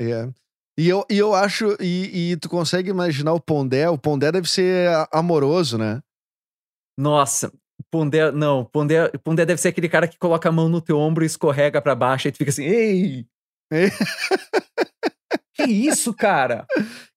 [0.00, 0.28] É.
[0.78, 1.76] E eu, e eu acho.
[1.80, 3.88] E, e tu consegue imaginar o Pondé?
[3.90, 6.00] O Pondé deve ser amoroso, né?
[6.98, 7.52] Nossa,
[7.90, 11.24] Pondé, não, Pondé, Pondé deve ser aquele cara que coloca a mão no teu ombro
[11.24, 13.26] e escorrega pra baixo e tu fica assim, ei!
[13.72, 13.90] Ei.
[15.54, 16.66] que isso, cara?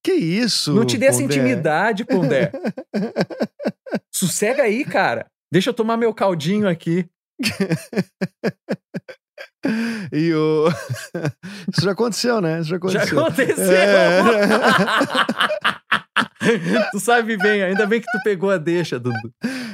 [0.03, 0.73] Que isso?
[0.73, 2.51] Não te dê essa intimidade, Pondé.
[4.11, 5.27] Sossega aí, cara.
[5.51, 7.07] Deixa eu tomar meu caldinho aqui.
[10.11, 10.67] E o.
[11.71, 12.59] Isso já aconteceu, né?
[12.59, 13.25] Isso já Já aconteceu.
[13.25, 13.71] aconteceu.
[13.71, 14.21] É.
[16.91, 19.15] tu sabe bem, ainda bem que tu pegou a deixa, Dudu.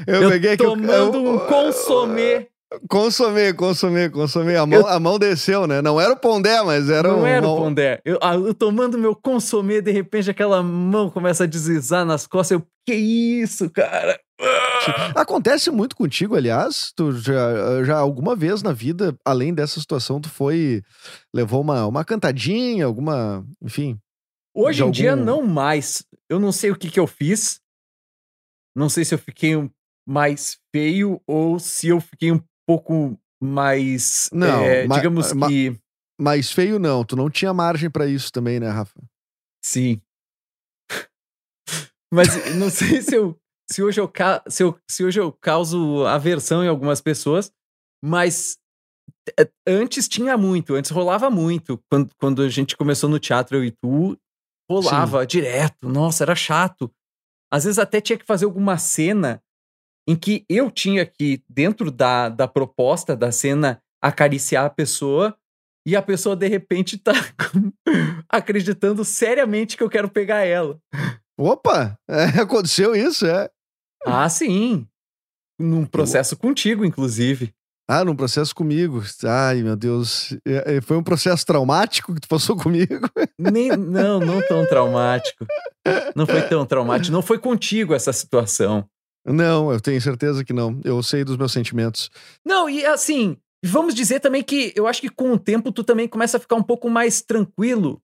[0.08, 2.48] Eu, Eu peguei que eu- tomando eu- um consomê.
[2.88, 4.56] Consomê, consomê, consomê.
[4.56, 5.82] A mão, a mão desceu, né?
[5.82, 7.26] Não era o Pondé, mas era Não um.
[7.26, 8.00] era o Pondé.
[8.06, 12.52] Eu, eu tomando meu consomê, de repente aquela mão começa a deslizar nas costas.
[12.60, 14.20] Eu, que isso, cara?
[15.16, 16.92] Acontece muito contigo, aliás.
[16.96, 20.82] Tu já, já alguma vez na vida, além dessa situação, tu foi.
[21.34, 23.44] levou uma, uma cantadinha, alguma.
[23.64, 23.98] Enfim.
[24.56, 26.04] Hoje em dia, algum- não mais.
[26.30, 27.60] Eu não sei o que, que eu fiz.
[28.76, 29.70] Não sei se eu fiquei um-
[30.10, 34.28] mais feio ou se eu fiquei um pouco mais.
[34.34, 35.80] Não, é, ma- digamos ma- que.
[36.20, 37.06] Mas feio não.
[37.06, 39.00] Tu não tinha margem pra isso também, né, Rafa?
[39.64, 40.02] Sim.
[42.12, 43.40] Mas não sei se eu.
[43.72, 44.12] Se hoje eu,
[44.48, 47.52] se, eu, se hoje eu causo aversão em algumas pessoas,
[48.04, 48.58] mas
[49.40, 51.80] é, antes tinha muito, antes rolava muito.
[51.88, 54.18] Quando, quando a gente começou no teatro, eu e tu,
[54.68, 55.88] rolava direto.
[55.88, 56.92] Nossa, era chato.
[57.54, 59.40] Às vezes até tinha que fazer alguma cena
[60.10, 65.38] em que eu tinha que, dentro da, da proposta da cena, acariciar a pessoa
[65.86, 67.14] e a pessoa de repente tá
[68.28, 70.80] acreditando seriamente que eu quero pegar ela.
[71.38, 71.96] Opa!
[72.10, 73.52] é, aconteceu isso, é.
[74.04, 74.88] Ah, sim.
[75.60, 77.54] Num processo contigo, inclusive.
[77.88, 79.04] Ah, num processo comigo.
[79.24, 80.36] Ai, meu Deus.
[80.44, 83.08] É, é, Foi um processo traumático que tu passou comigo.
[83.38, 85.46] Nem, não, não tão traumático.
[86.16, 87.14] Não foi tão traumático.
[87.14, 88.90] Não foi contigo essa situação.
[89.32, 90.80] Não, eu tenho certeza que não.
[90.84, 92.10] Eu sei dos meus sentimentos.
[92.46, 96.08] Não, e assim, vamos dizer também que eu acho que com o tempo tu também
[96.08, 98.02] começa a ficar um pouco mais tranquilo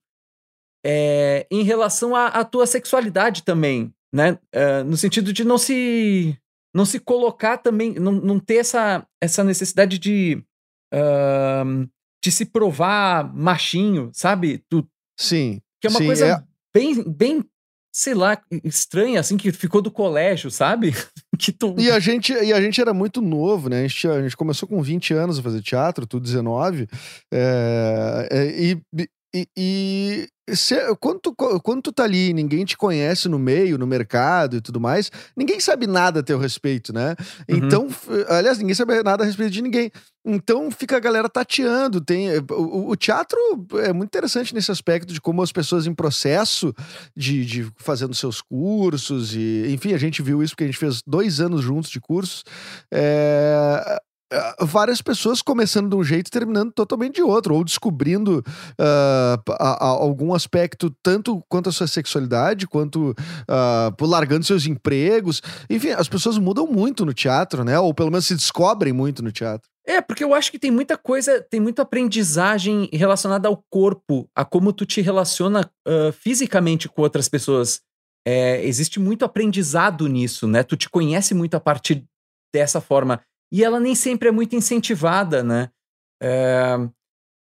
[0.84, 4.38] é, em relação à, tua sexualidade também, né?
[4.52, 6.38] É, no sentido de não se
[6.72, 10.44] não se colocar também, não, não ter essa, essa necessidade de
[10.92, 11.86] ahn,
[12.22, 14.62] de se provar machinho, sabe?
[14.68, 14.86] Tu,
[15.18, 15.60] Sim.
[15.80, 17.44] que é uma sim, coisa é- bem, bem,
[17.96, 20.92] sei lá, estranha, assim, que ficou do colégio, sabe?
[21.38, 21.74] que tu...
[21.78, 23.78] E a, gente, e a gente era muito novo, né?
[23.78, 26.86] A gente, a gente começou com 20 anos a fazer teatro, tu 19.
[27.32, 29.48] É, é, e, E,
[30.48, 34.56] e se, quando, tu, quando tu tá ali, ninguém te conhece no meio, no mercado
[34.56, 37.14] e tudo mais, ninguém sabe nada a teu respeito, né?
[37.48, 37.56] Uhum.
[37.56, 37.88] Então,
[38.28, 39.90] aliás, ninguém sabe nada a respeito de ninguém.
[40.24, 42.00] Então fica a galera tateando.
[42.00, 43.38] Tem, o, o teatro
[43.84, 46.74] é muito interessante nesse aspecto de como as pessoas em processo
[47.14, 51.02] de, de fazendo seus cursos, e enfim, a gente viu isso porque a gente fez
[51.06, 52.42] dois anos juntos de cursos.
[52.90, 54.00] É,
[54.32, 58.42] ah, várias pessoas começando de um jeito e terminando totalmente de outro, ou descobrindo
[58.78, 63.14] ah, a- a- algum aspecto, tanto quanto a sua sexualidade, quanto
[63.96, 65.40] por largando seus empregos.
[65.70, 67.78] Enfim, as pessoas mudam muito no teatro, né?
[67.78, 69.68] Ou pelo menos se descobrem muito no teatro.
[69.88, 74.44] É, porque eu acho que tem muita coisa, tem muita aprendizagem relacionada ao corpo, a
[74.44, 77.80] como tu te relaciona ah, fisicamente com outras pessoas.
[78.26, 80.64] É, existe muito aprendizado nisso, né?
[80.64, 82.04] Tu te conhece muito a partir
[82.52, 83.20] dessa forma.
[83.52, 85.70] E ela nem sempre é muito incentivada, né?
[86.22, 86.76] É,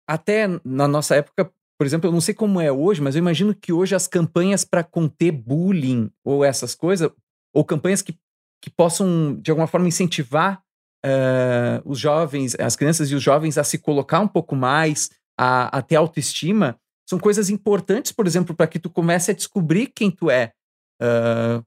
[0.08, 3.54] até na nossa época, por exemplo, eu não sei como é hoje, mas eu imagino
[3.54, 7.10] que hoje as campanhas para conter bullying ou essas coisas,
[7.54, 8.18] ou campanhas que,
[8.62, 10.62] que possam, de alguma forma, incentivar
[11.04, 15.78] eh, os jovens, as crianças e os jovens a se colocar um pouco mais, a,
[15.78, 16.78] a ter autoestima,
[17.08, 20.52] são coisas importantes, por exemplo, para que tu comece a descobrir quem tu é.
[21.00, 21.62] Ah,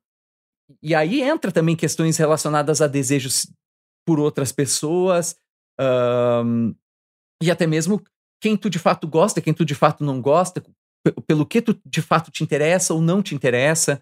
[0.81, 3.47] e aí entra também questões relacionadas a desejos
[4.05, 5.35] por outras pessoas,
[5.79, 6.73] ahn,
[7.41, 8.01] e até mesmo
[8.41, 10.61] quem tu de fato gosta, quem tu de fato não gosta,
[11.05, 14.01] pe- pelo que tu de fato te interessa ou não te interessa.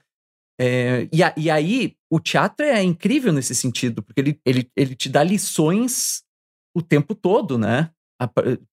[0.60, 4.95] É, e, a- e aí, o teatro é incrível nesse sentido, porque ele, ele, ele
[4.95, 6.24] te dá lições
[6.76, 7.89] o tempo todo, né?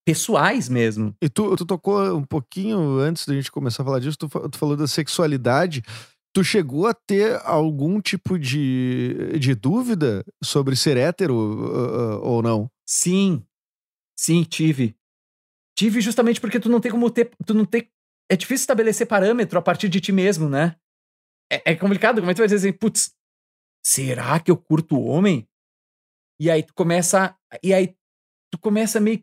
[0.04, 1.14] Pessoais mesmo.
[1.22, 4.58] E tu, tu tocou um pouquinho antes da gente começar a falar disso, tu, tu
[4.58, 5.82] falou da sexualidade.
[6.34, 12.42] Tu chegou a ter algum tipo de, de dúvida sobre ser hétero uh, uh, ou
[12.42, 12.70] não?
[12.86, 13.42] Sim,
[14.16, 14.94] sim, tive.
[15.76, 17.30] Tive justamente porque tu não tem como ter.
[17.46, 17.90] Tu não tem,
[18.30, 20.76] é difícil estabelecer parâmetro a partir de ti mesmo, né?
[21.50, 23.14] É, é complicado, como é que tu vai dizer assim, putz,
[23.84, 25.48] será que eu curto homem?
[26.40, 27.36] E aí tu começa.
[27.62, 27.96] E aí
[28.50, 29.22] tu começa a meio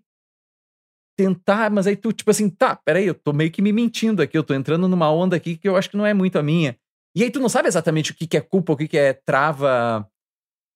[1.18, 4.38] tentar, mas aí tu, tipo assim, tá, peraí, eu tô meio que me mentindo aqui,
[4.38, 6.78] eu tô entrando numa onda aqui que eu acho que não é muito a minha.
[7.16, 9.14] E aí tu não sabe exatamente o que, que é culpa, o que, que é
[9.14, 10.06] trava,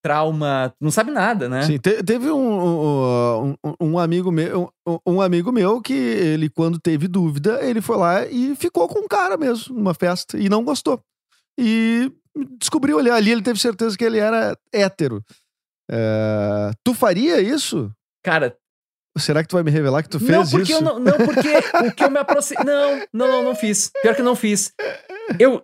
[0.03, 1.63] trauma, tu não sabe nada, né?
[1.63, 2.39] Sim, te- teve um,
[3.49, 7.81] um, um- um amigo meu, um, um amigo meu que ele, quando teve dúvida, ele
[7.81, 11.01] foi lá e ficou com um cara mesmo, numa festa, e não gostou.
[11.59, 12.09] E
[12.57, 15.21] descobriu ali, ali ele teve certeza que ele era hétero.
[15.91, 17.91] É, tu faria isso?
[18.23, 18.55] Cara,
[19.17, 20.73] Será que tu vai me revelar que tu fez não, porque isso?
[20.75, 21.49] eu não, não, porque
[21.87, 22.63] o que eu me aproximei.
[22.63, 23.91] Não, não, não, não fiz.
[24.01, 24.71] Pior que não fiz.
[25.37, 25.61] Eu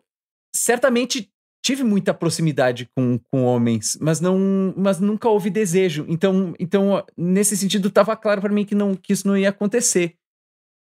[0.56, 1.32] certamente
[1.64, 6.06] tive muita proximidade com, com homens, mas não, mas nunca houve desejo.
[6.08, 10.16] Então, então nesse sentido, tava claro pra mim que, não, que isso não ia acontecer.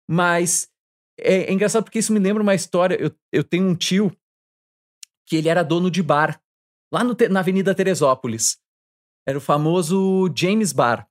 [0.10, 0.70] Mas
[1.20, 2.96] é, é engraçado porque isso me lembra uma história.
[2.96, 4.16] Eu, eu tenho um tio
[5.28, 6.42] que ele era dono de bar
[6.94, 8.58] lá no na Avenida Teresópolis.
[9.28, 11.10] Era o famoso James Bar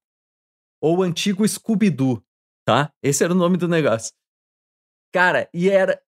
[0.81, 2.23] ou o antigo Scooby-Doo,
[2.65, 2.93] tá?
[3.03, 4.15] Esse era o nome do negócio.
[5.13, 6.01] Cara, e era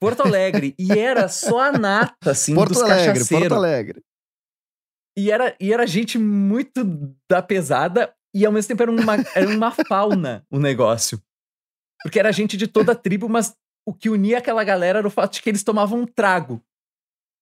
[0.00, 3.28] Porto Alegre, e era só a nata, assim, Porto dos Alegre, cachaceiros.
[3.48, 4.02] Porto Alegre.
[5.18, 6.82] E era, e era gente muito
[7.30, 11.20] da pesada, e ao mesmo tempo era uma, era uma fauna o negócio.
[12.02, 13.54] Porque era gente de toda a tribo, mas
[13.86, 16.62] o que unia aquela galera era o fato de que eles tomavam um trago.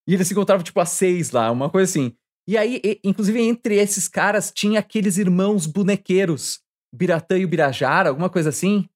[0.09, 2.17] E eles se encontravam, tipo, a seis lá, uma coisa assim.
[2.49, 6.61] E aí, e- inclusive, entre esses caras, tinha aqueles irmãos bonequeiros,
[6.93, 8.89] Biratã e o Birajara, alguma coisa assim.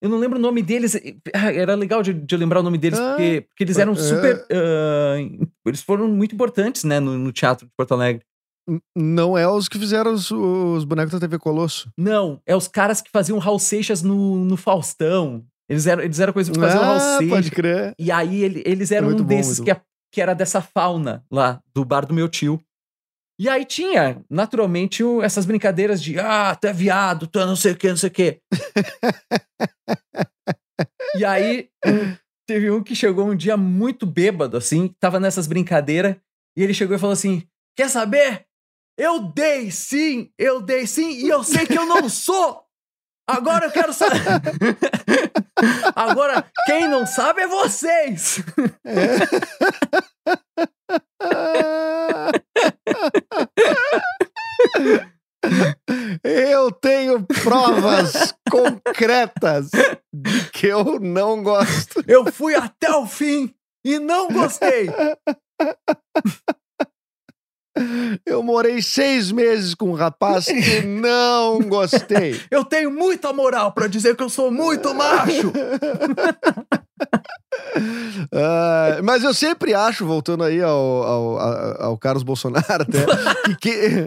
[0.00, 0.94] Eu não lembro o nome deles.
[1.34, 3.96] ah, Era legal de, de lembrar o nome deles, Ah, porque, porque eles eram é.
[3.96, 4.46] super.
[4.50, 5.16] ah,
[5.66, 8.22] eles foram muito importantes, né, no, no teatro de Porto Alegre.
[8.94, 11.90] Não é os que fizeram os, os bonecos da TV Colosso.
[11.96, 15.42] Não, é os caras que faziam Raul Seixas no, no Faustão.
[15.70, 17.28] Eles eram, eles eram coisa que faziam Raul Ah, Seixas.
[17.28, 17.94] pode crer.
[17.98, 19.80] E aí ele- eles eram muito um bom, desses que, a-
[20.12, 22.60] que era dessa fauna lá, do bar do meu tio.
[23.40, 27.54] E aí tinha, naturalmente, o- essas brincadeiras de ah, tu é viado, tu é não
[27.56, 28.40] sei o que, não sei o que.
[31.14, 31.68] e aí
[32.46, 36.16] teve um que chegou um dia muito bêbado, assim, tava nessas brincadeiras,
[36.56, 38.44] e ele chegou e falou assim: Quer saber?
[38.98, 42.64] Eu dei sim, eu dei sim, e eu sei que eu não sou!
[43.30, 44.20] Agora eu quero saber.
[45.94, 48.42] Agora, quem não sabe é vocês!
[56.24, 59.70] Eu tenho provas concretas
[60.12, 62.02] de que eu não gosto.
[62.06, 63.54] Eu fui até o fim
[63.84, 64.88] e não gostei.
[68.26, 72.40] Eu morei seis meses com um rapaz e não gostei.
[72.50, 75.52] Eu tenho muita moral pra dizer que eu sou muito macho.
[78.32, 83.04] Ah, mas eu sempre acho, voltando aí ao, ao, ao- ao Carlos Bolsonaro, até,
[83.60, 84.06] que, que,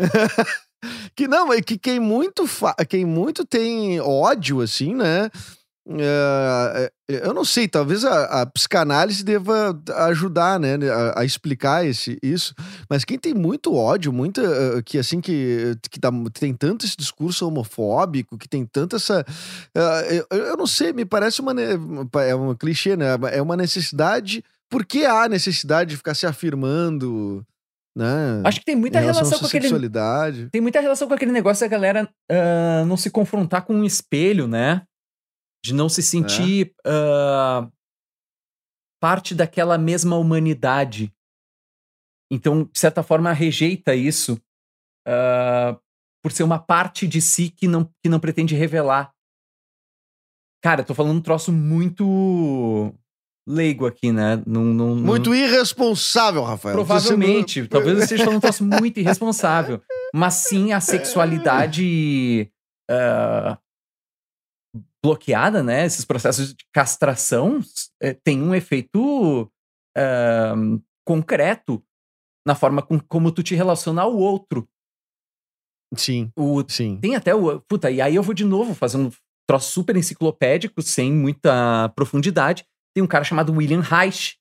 [1.15, 5.29] que não, é que quem muito, fa- quem muito tem ódio, assim, né?
[5.89, 9.77] É, eu não sei, talvez a, a psicanálise deva
[10.07, 12.53] ajudar, né, a, a explicar esse, isso.
[12.89, 16.95] Mas quem tem muito ódio, muita eh, que assim que, que dá- tem tanto esse
[16.95, 19.25] discurso homofóbico, que tem tanta essa
[19.75, 21.53] ah, eu, eu não sei, me parece uma
[22.23, 23.07] é um clichê, né?
[23.31, 24.43] É uma necessidade.
[24.69, 27.43] Por que há necessidade de ficar se afirmando,
[27.97, 28.41] né?
[28.45, 29.63] Acho que tem muita relação relação com aquele.
[29.63, 30.49] sexualidade.
[30.51, 34.47] Tem muita relação com aquele negócio da galera ah, não se confrontar com um espelho,
[34.47, 34.83] né?
[35.63, 37.69] De não se sentir ah,
[39.01, 41.13] parte daquela mesma humanidade.
[42.31, 44.41] Então, de certa forma, rejeita isso
[45.07, 45.77] ah,
[46.23, 49.11] por ser uma parte de si que não, que não pretende revelar.
[50.63, 52.93] Cara, eu tô falando um troço muito
[53.47, 54.41] leigo aqui, né?
[54.45, 56.75] Não, não- Muito irresponsável, Rafael.
[56.75, 57.67] Provavelmente.
[57.67, 59.81] Talvez eu esteja falando um troço muito irresponsável.
[60.13, 62.51] Mas sim a sexualidade
[62.89, 63.57] ah,
[65.03, 65.85] bloqueada, né?
[65.85, 67.59] Esses processos de castração
[68.01, 69.51] eh, tem um efeito
[69.97, 70.53] ah,
[71.05, 71.83] concreto
[72.45, 74.67] na forma com, como tu te relaciona ao outro.
[75.95, 76.97] Sim, O, sim.
[77.01, 77.59] tem até o.
[77.61, 79.11] Puta, e aí eu vou de novo fazer um
[79.47, 82.65] troço super enciclopédico, sem muita profundidade.
[82.95, 84.37] Tem um cara chamado William Reich,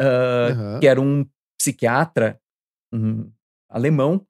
[0.00, 0.80] ah, Aham.
[0.80, 1.26] que era um
[1.58, 2.40] psiquiatra
[2.94, 3.32] um
[3.70, 4.26] alemão,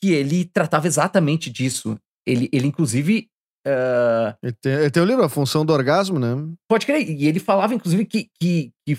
[0.00, 1.98] que ele tratava exatamente disso.
[2.26, 3.28] Ele, ele inclusive,
[3.68, 6.34] ah, Ele tem, ele tem o livro A Função do Orgasmo, né?
[6.68, 8.98] pode crer, e ele falava inclusive que, que, que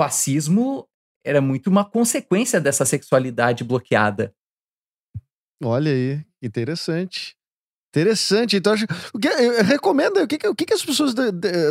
[0.00, 0.88] fascismo
[1.24, 4.34] era muito uma consequência dessa sexualidade bloqueada.
[5.62, 7.36] Olha aí, interessante.
[7.94, 8.56] Interessante.
[8.56, 9.28] Então, acho, o que,
[9.62, 11.14] recomenda, o que, o que, as pessoas.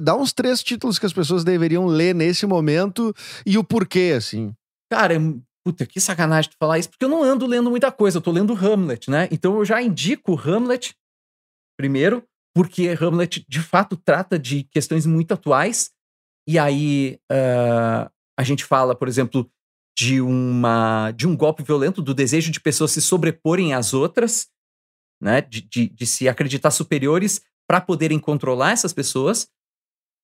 [0.03, 3.13] dá uns três títulos que as pessoas deveriam ler nesse momento
[3.45, 4.53] e o porquê, assim.
[4.89, 5.15] Cara,
[5.65, 8.31] puta, que sacanagem tu falar isso, porque eu não ando lendo muita coisa, eu tô
[8.31, 9.27] lendo Hamlet, né?
[9.31, 10.95] Então eu já indico Hamlet
[11.81, 12.23] primeiro,
[12.53, 15.89] porque Hamlet de fato trata de questões muito atuais,
[16.47, 19.49] e aí ah, a gente fala, por exemplo,
[19.97, 24.47] de uma de um golpe violento, do desejo de pessoas se sobreporem às outras,
[25.19, 25.41] né?
[25.41, 29.47] De, de, de se acreditar superiores para poderem controlar essas pessoas.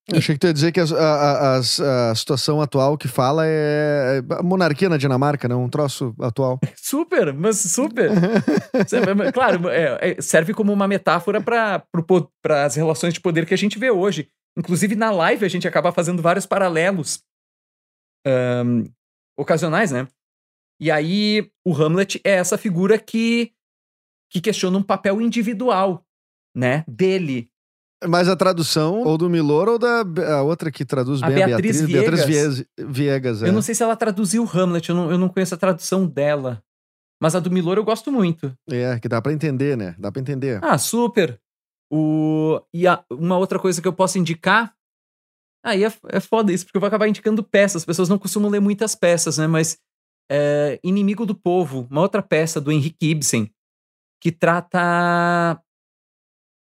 [0.09, 3.43] Eu achei que tu ia dizer que a, a- as- a situação atual que fala
[3.45, 5.65] é a monarquia na Dinamarca, não?
[5.65, 6.59] Um troço atual.
[6.77, 8.09] Super, mas super.
[9.33, 11.83] Claro, é, é, serve como uma metáfora para
[12.65, 14.29] as relações de poder que a gente vê hoje.
[14.57, 17.21] Inclusive, na live, a gente acaba fazendo vários paralelos
[18.25, 18.85] ahn,
[19.37, 20.07] ocasionais, né?
[20.79, 23.51] E aí, o Hamlet é essa figura que,
[24.31, 26.05] que questiona um papel individual,
[26.55, 26.83] né?
[26.87, 27.49] Dele.
[28.05, 30.01] Mas a tradução, ou do Milor, ou da
[30.37, 32.57] a outra que traduz A bem a Beatriz Beatriz, Beatriz Viegas.
[32.57, 33.43] Vies- Viegas.
[33.43, 33.47] é.
[33.49, 36.61] Eu não sei se ela traduziu Hamlet, eu não, eu não conheço a tradução dela.
[37.19, 38.55] Mas a do Milor eu gosto muito.
[38.69, 39.95] É, que dá pra entender, né?
[39.97, 40.63] Dá pra entender.
[40.63, 41.41] Ah, super.
[41.91, 42.61] O...
[42.71, 44.75] E a- uma outra coisa que eu posso indicar.
[45.65, 47.77] Aí é, é foda isso, porque eu vou acabar indicando peças.
[47.81, 49.47] As pessoas não costumam ler muitas peças, né?
[49.47, 49.79] Mas
[50.31, 53.51] é, Inimigo do Povo, uma outra peça do Henrique Ibsen,
[54.21, 55.59] que trata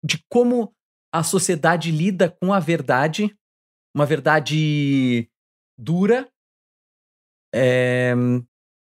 [0.02, 0.72] de como
[1.18, 3.34] a sociedade lida com a verdade,
[3.94, 5.28] uma verdade
[5.78, 6.28] dura,
[7.54, 8.14] é,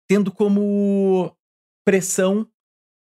[0.09, 1.37] tendo como
[1.85, 2.49] pressão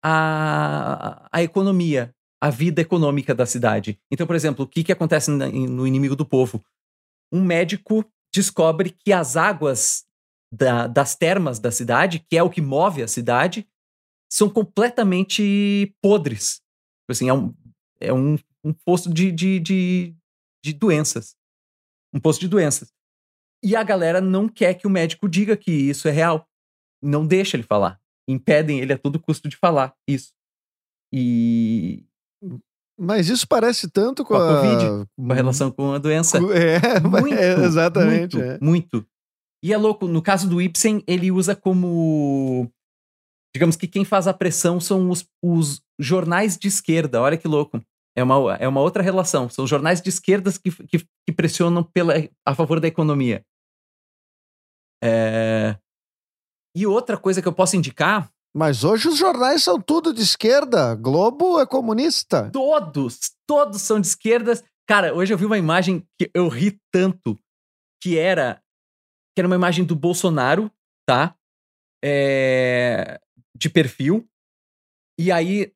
[0.03, 4.01] a, a economia, a vida econômica da cidade.
[4.11, 6.65] Então, por exemplo, o que, que acontece no Inimigo do Povo?
[7.33, 8.05] Um médico
[8.35, 10.07] descobre que as águas
[10.51, 13.69] da- das termas da cidade, que é o que move a cidade,
[14.31, 16.55] são completamente podres.
[17.01, 17.55] Tipo Assim, é um,
[18.01, 20.17] é um, um poço de, de, de,
[20.65, 21.37] de doenças.
[22.13, 22.93] Um poço de doenças.
[23.63, 26.47] E a galera não quer que o médico diga que isso é real.
[27.03, 28.01] Não deixa ele falar.
[28.29, 30.33] Impedem ele a todo custo de falar isso.
[31.13, 32.05] E
[32.99, 36.39] Mas isso parece tanto com, Com a a, Covid, com a relação com a doença.
[36.53, 38.37] É, Muito, é, exatamente.
[38.37, 38.59] Muito, é.
[38.61, 39.07] muito.
[39.63, 42.71] E é louco, no caso do Ibsen, ele usa como.
[43.55, 47.21] Digamos que quem faz a pressão são os, os jornais de esquerda.
[47.21, 47.83] Olha que louco.
[48.19, 49.49] É uma, é uma outra relação.
[49.49, 52.15] São jornais de esquerdas que, que, que pressionam pela,
[52.45, 53.45] a favor da economia.
[55.03, 55.79] É,
[56.77, 60.97] E outra coisa que eu posso indicar Mas hoje os jornais são tudo de esquerda.
[60.97, 62.51] Globo é comunista.
[62.51, 64.65] todos, todos são de esquerdas.
[64.89, 67.39] Cara, hoje eu vi uma imagem que eu ri tanto,
[68.03, 68.61] que era
[69.37, 70.69] que era uma imagem do Bolsonaro,
[71.07, 71.37] tá?
[72.05, 73.21] É,
[73.57, 74.29] de perfil.
[75.17, 75.73] E aí,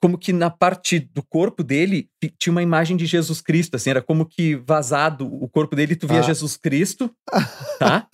[0.00, 3.90] como que na parte do corpo dele ti- tinha uma imagem de Jesus Cristo, assim,
[3.90, 6.22] era como que vazado o corpo dele, tu via Ah.
[6.22, 7.10] Jesus Cristo,
[7.80, 8.06] tá?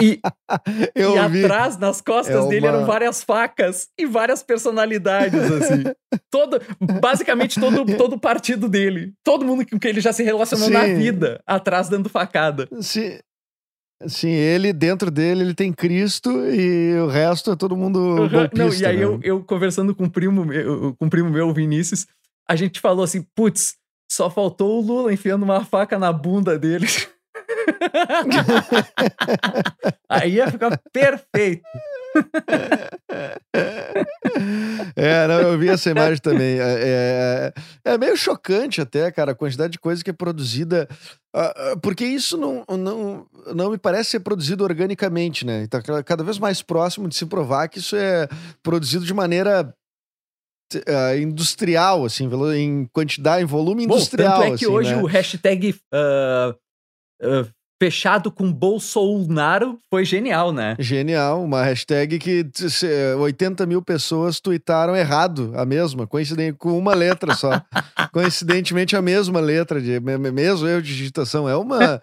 [0.00, 0.20] E,
[0.96, 5.84] e atrás, nas costas É dele, eram uma- várias facas e várias personalidades, assim.
[6.30, 6.60] todo,
[7.00, 9.12] basicamente, todo, todo o partido dele.
[9.24, 10.94] Todo mundo com quem ele já se relacionou na Sim.
[10.96, 12.68] vida, atrás dando facada.
[12.80, 13.18] Sim,
[14.06, 18.28] sim, ele, dentro dele, ele tem Cristo e o resto é todo mundo Uhum.
[18.28, 18.56] golpista.
[18.56, 19.04] Não, e aí né?
[19.04, 22.06] eu, eu conversando com o primo meu, com o primo meu, o Vinícius,
[22.48, 23.74] a gente falou assim, putz,
[24.10, 26.86] só faltou o Lula enfiando uma faca na bunda dele.
[30.08, 31.62] aí ia ficar perfeito.
[34.96, 36.58] É, não, eu vi essa imagem também.
[36.58, 37.52] É,
[37.84, 40.88] é, é meio chocante até, cara, a quantidade de coisa que é produzida.
[41.34, 45.62] ah, ah, Porque isso não, não, não me parece ser produzido organicamente, né?
[45.62, 48.28] Então, cada- vez mais próximo de se provar que isso é
[48.62, 49.74] produzido de maneira
[50.86, 54.40] ah, industrial, assim, em quantidade, em volume Bom, industrial.
[54.40, 55.02] tanto é que assim, hoje né?
[55.02, 56.54] o hashtag ah,
[57.22, 57.46] ah,
[57.80, 60.76] fechado com Bolsonaro foi genial, né?
[60.78, 66.76] Genial, uma hashtag que t- se- 80 mil pessoas tuitaram errado, a mesma, coincidente, com
[66.78, 67.60] uma letra só.
[68.12, 71.48] Coincidentemente, a mesma letra, de, me- me- mesmo erro de digitação.
[71.48, 72.00] É uma.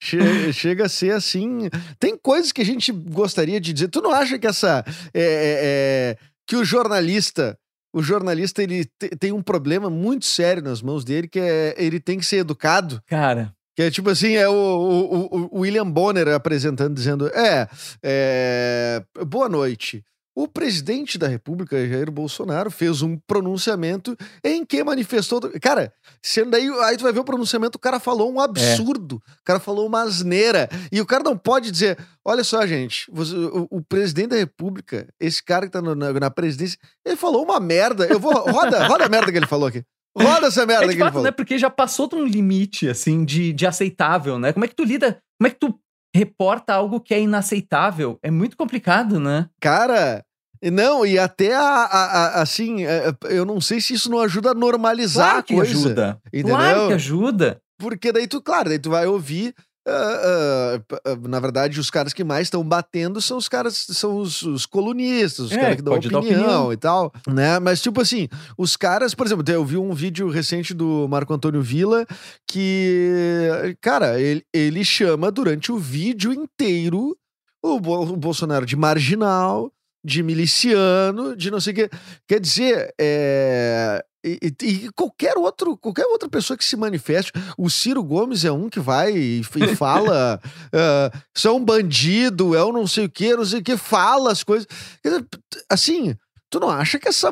[0.00, 1.68] che- chega a ser assim.
[1.98, 3.88] Tem coisas que a gente gostaria de dizer.
[3.88, 4.84] Tu não acha que essa.
[5.14, 6.16] é- é-
[6.46, 7.58] que o jornalista.
[7.92, 11.98] O jornalista ele te- tem um problema muito sério nas mãos dele, que é ele
[11.98, 13.02] tem que ser educado.
[13.06, 17.68] Cara, Que é tipo assim, é o, o- o William Bonner apresentando, dizendo: é,
[18.02, 20.04] é, boa noite.
[20.34, 25.40] O presidente da República, Jair Bolsonaro, fez um pronunciamento em que manifestou.
[25.62, 29.44] Cara, sendo daí, aí tu vai ver o pronunciamento, o cara falou um absurdo, o
[29.44, 30.68] cara falou uma asneira.
[30.90, 35.06] E o cara não pode dizer: olha só, gente, você- o, o presidente da República,
[35.20, 36.76] esse cara que tá no- na, na presidência,
[37.06, 38.06] ele falou uma merda.
[38.06, 38.32] Eu vou.
[38.32, 39.84] Roda, roda a merda que ele falou aqui.
[40.22, 41.30] Roda essa merda é de fato, né?
[41.30, 44.52] Porque já passou de um limite, assim, de, de aceitável, né?
[44.52, 45.78] Como é que tu lida, como é que tu
[46.14, 48.18] reporta algo que é inaceitável?
[48.22, 49.48] É muito complicado, né?
[49.60, 50.24] Cara,
[50.62, 52.04] não, e até a, a-
[52.38, 55.70] a- assim, é, eu não sei se isso não ajuda a normalizar Claro a coisa.
[55.72, 56.20] ajuda.
[56.32, 56.56] entendeu?
[56.56, 57.60] Claro que ajuda.
[57.78, 59.54] Porque daí tu, claro, daí tu vai ouvir.
[59.88, 60.80] Ah,
[61.28, 65.46] na verdade, os caras que mais estão batendo são os caras, são os, os colunistas,
[65.46, 66.72] os É, caras que dão opinião, opinião.
[66.72, 67.58] e tal, né?
[67.58, 71.62] Mas, tipo assim, os caras, por exemplo, eu vi um vídeo recente do Marco Antônio
[71.62, 72.06] Villa
[72.46, 77.16] que, cara, ele, ele chama durante o vídeo inteiro
[77.62, 79.70] o, Bo- o Bolsonaro de marginal,
[80.04, 81.90] de miliciano, de não sei o quê.
[82.26, 84.04] Quer dizer, é,
[84.42, 88.52] e, e- e qualquer outro, qualquer outra pessoa que se manifeste, o Ciro Gomes é
[88.52, 89.42] um que vai e, e
[89.76, 90.40] fala,
[90.72, 94.42] é um bandido, é um não sei o quê, não sei o quê, fala as
[94.42, 94.66] coisas.
[95.02, 95.26] Quer dizer,
[95.70, 96.14] assim,
[96.50, 97.28] tu não acha que essa.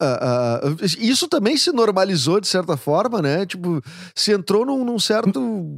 [0.00, 0.60] ah, ah,
[0.98, 3.44] isso também se normalizou de certa forma, né?
[3.46, 3.82] Tipo,
[4.14, 5.32] se entrou num, num certo.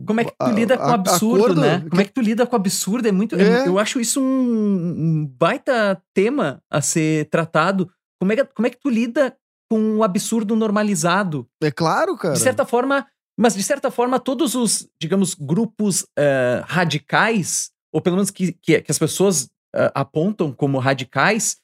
[0.06, 1.84] Como é que tu lida com a- absurdo, acordo né?
[1.88, 3.08] Como é que tu lida com absurdo?
[3.08, 3.36] É muito.
[3.36, 3.68] é- É.
[3.68, 7.88] eu acho isso um, um baita tema a ser tratado.
[8.20, 9.34] Como é, que, como é que tu lida
[9.70, 11.48] com o absurdo normalizado?
[11.62, 12.34] É claro, cara.
[12.34, 13.06] De certa forma,
[13.38, 18.80] mas de certa forma, todos os, digamos, grupos eh, radicais, ou pelo menos que, que,
[18.80, 21.56] que as pessoas eh, apontam como radicais,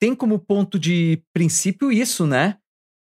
[0.00, 2.56] têm como ponto de princípio isso, né?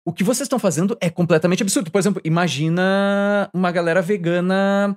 [0.06, 1.90] O que vocês estão fazendo é completamente absurdo.
[1.90, 4.96] Por exemplo, imagina uma galera vegana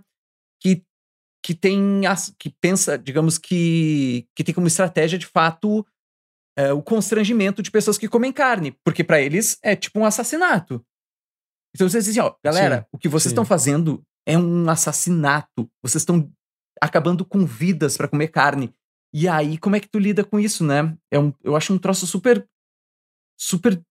[0.62, 0.82] que,
[1.46, 5.86] que tem as- que pensa, digamos que que tem como estratégia de fato
[6.58, 10.84] eh, o constrangimento de pessoas que comem carne, porque para eles é tipo um assassinato.
[11.76, 15.70] Então vocês dizem, ó, galera, Sim, o que vocês estão fazendo é um assassinato.
[15.82, 16.32] Vocês estão
[16.82, 18.74] acabando com vidas para comer carne.
[19.14, 20.98] E aí, como é que tu lida com isso, né?
[21.12, 22.48] É um, eu acho um troço super,
[23.38, 23.82] super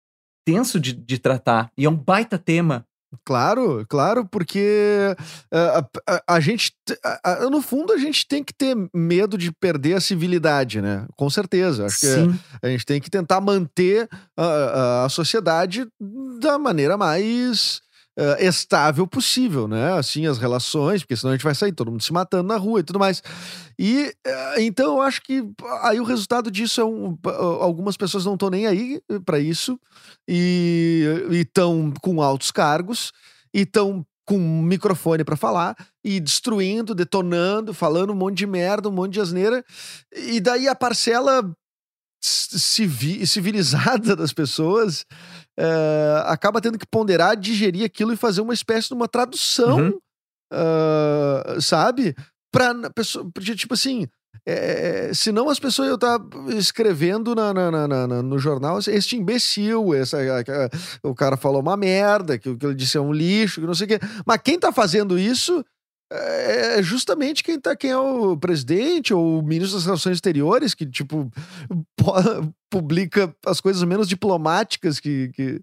[0.44, 1.70] tenso de, de tratar.
[1.76, 2.86] E é um baita tema.
[3.24, 5.14] Claro, claro, porque
[5.52, 6.72] ah, a, a- a gente,
[7.04, 11.06] a- a- no fundo, a gente tem que ter medo de perder a civilidade, né?
[11.16, 11.86] Com certeza.
[11.86, 12.38] Acho que Sim.
[12.62, 15.86] a gente tem que tentar manter a, a- a sociedade
[16.40, 17.80] da maneira mais
[18.18, 19.94] ah, estável possível, né?
[19.94, 22.80] Assim, as relações, porque senão a gente vai sair todo mundo se matando na rua
[22.80, 23.22] e tudo mais.
[23.78, 25.42] E ah, então eu acho que
[25.82, 27.16] aí o resultado disso é um.
[27.60, 29.80] Algumas pessoas não estão nem aí para isso
[30.28, 33.12] e estão com altos cargos
[33.54, 38.88] e estão com um microfone para falar e destruindo, detonando, falando um monte de merda,
[38.88, 39.64] um monte de asneira.
[40.14, 41.42] E daí a parcela
[42.22, 45.04] civilizada das pessoas
[45.62, 49.98] eh, acaba tendo que ponderar, digerir aquilo e fazer uma espécie de uma tradução, Uhum.
[50.52, 52.14] ah, sabe?
[52.52, 54.06] Pra pessoa, porque, tipo assim,
[54.44, 56.18] É, senão as pessoas iam estar
[56.56, 60.68] escrevendo na, na- na- no jornal este imbecil, essa, a-
[61.08, 63.74] o cara falou uma merda, que o que ele disse é um lixo, que não
[63.74, 64.00] sei o quê.
[64.26, 65.64] Mas quem tá fazendo isso
[66.14, 70.84] é justamente quem, tá, quem é o presidente ou o ministro das Relações Exteriores, que,
[70.86, 71.30] tipo,
[71.96, 75.60] po- publica as coisas menos diplomáticas que, que,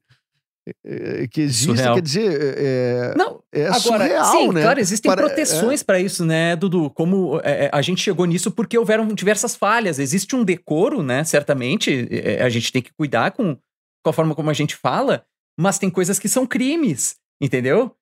[0.85, 1.75] eh, que existem.
[1.75, 1.95] Surreal.
[1.95, 4.61] Quer dizer, é, Não, é Agora, surreal, sim, né?
[4.61, 6.89] claro, existem Para- proteções para isso, né, Dudu?
[6.91, 9.99] Como é, é, a gente chegou nisso porque houveram diversas falhas.
[9.99, 11.23] Existe um decoro, né?
[11.23, 13.55] Certamente, é, a gente tem que cuidar com,
[14.03, 15.23] com a forma como a gente fala,
[15.59, 17.93] mas tem coisas que são crimes, entendeu?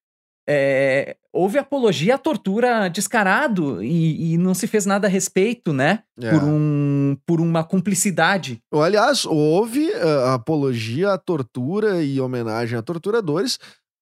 [0.49, 6.03] É, houve apologia à tortura descarado e, e não se fez nada a respeito, né?
[6.21, 6.31] É.
[6.31, 8.59] Por, um, por uma cumplicidade.
[8.73, 13.59] Aliás, houve ah, apologia à tortura e homenagem a torturadores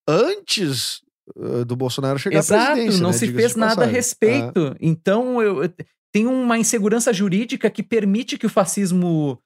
[0.08, 1.02] antes
[1.36, 3.02] ah, do Bolsonaro chegar à Exato, presidência.
[3.02, 3.18] não né?
[3.18, 3.94] se fez nada a passagem.
[3.96, 4.76] respeito.
[4.80, 5.74] Então, eu, eu-
[6.14, 9.40] tem uma insegurança jurídica que permite que o fascismo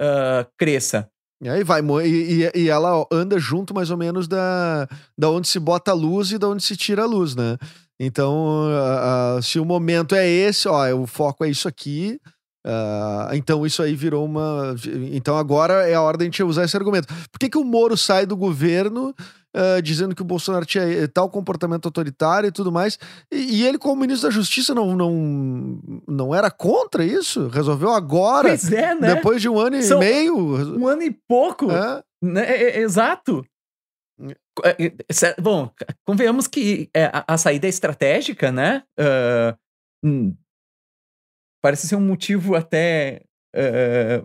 [0.00, 1.08] ah, cresça.
[1.42, 5.48] E aí vai, e, e- e ela anda junto mais ou menos da, da onde
[5.48, 7.58] se bota a luz e da onde se tira a luz, né?
[8.00, 12.18] Então, ah, ah, se o momento é esse, ó, o foco é isso aqui,
[12.66, 14.74] ah, então isso aí virou uma.
[15.12, 17.06] Então agora é a hora da gente usar esse argumento.
[17.30, 19.14] Por que, que o Moro sai do governo
[19.56, 22.98] ah, dizendo que o Bolsonaro tinha eh, tal comportamento autoritário e tudo mais?
[23.32, 27.48] E, e ele, como ministro da Justiça, não, não, não era contra isso?
[27.48, 29.14] Resolveu agora, Pois é, né?
[29.14, 30.36] depois de um ano São- e meio.
[30.78, 31.70] Um ano e pouco.
[31.70, 32.02] É?
[32.22, 32.44] Né?
[32.44, 33.46] É, é, exato.
[34.62, 35.70] É, é, Bom,
[36.06, 38.82] convenhamos que é, a, saída é estratégica, né?
[40.04, 40.36] Hum,
[41.62, 43.22] parece ser um motivo até
[43.54, 44.22] ah,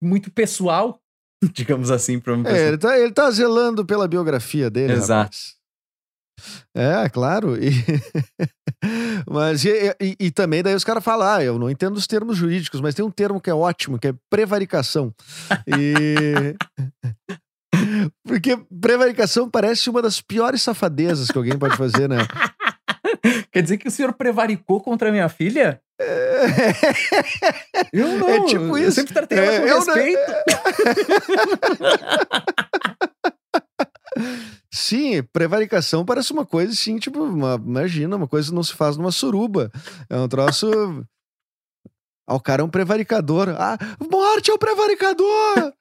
[0.00, 1.00] muito pessoal,
[1.52, 2.68] digamos assim, para uma É, pessoa.
[2.68, 4.92] ele tá, ele tá zelando pela biografia dele.
[4.94, 5.24] Exato.
[5.36, 5.54] rapaz.
[6.74, 7.56] É, claro.
[7.62, 7.70] E...
[9.30, 9.70] mas e,
[10.00, 12.94] e- e também daí os caras falam, ah, eu não entendo os termos jurídicos, mas
[12.94, 15.14] tem um termo que é ótimo, que é prevaricação.
[15.66, 16.54] E...
[18.26, 22.18] Porque prevaricação parece uma das piores safadezas que alguém pode fazer, né?
[23.50, 25.80] Quer dizer que o senhor prevaricou contra minha filha?
[27.92, 28.28] Eu não.
[28.28, 28.92] É tipo Eu isso.
[28.92, 30.20] sempre tratei ela É, com eu não- respeito.
[34.72, 38.96] Sim, prevaricação parece uma coisa assim, tipo, uma- imagina, uma coisa que não se faz
[38.96, 39.70] numa suruba.
[40.10, 40.70] É um troço.
[42.26, 43.50] Ah, o cara é um prevaricador.
[43.50, 43.76] Ah,
[44.10, 45.74] morte é o prevaricador!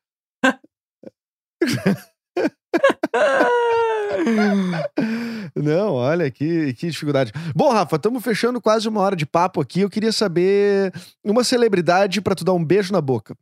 [5.64, 7.32] Não, olha que, que dificuldade.
[7.55, 9.80] Bom, Rafa, estamos fechando quase uma hora de papo aqui.
[9.80, 10.93] Eu queria saber
[11.24, 13.36] uma celebridade pra tu dar um beijo na boca.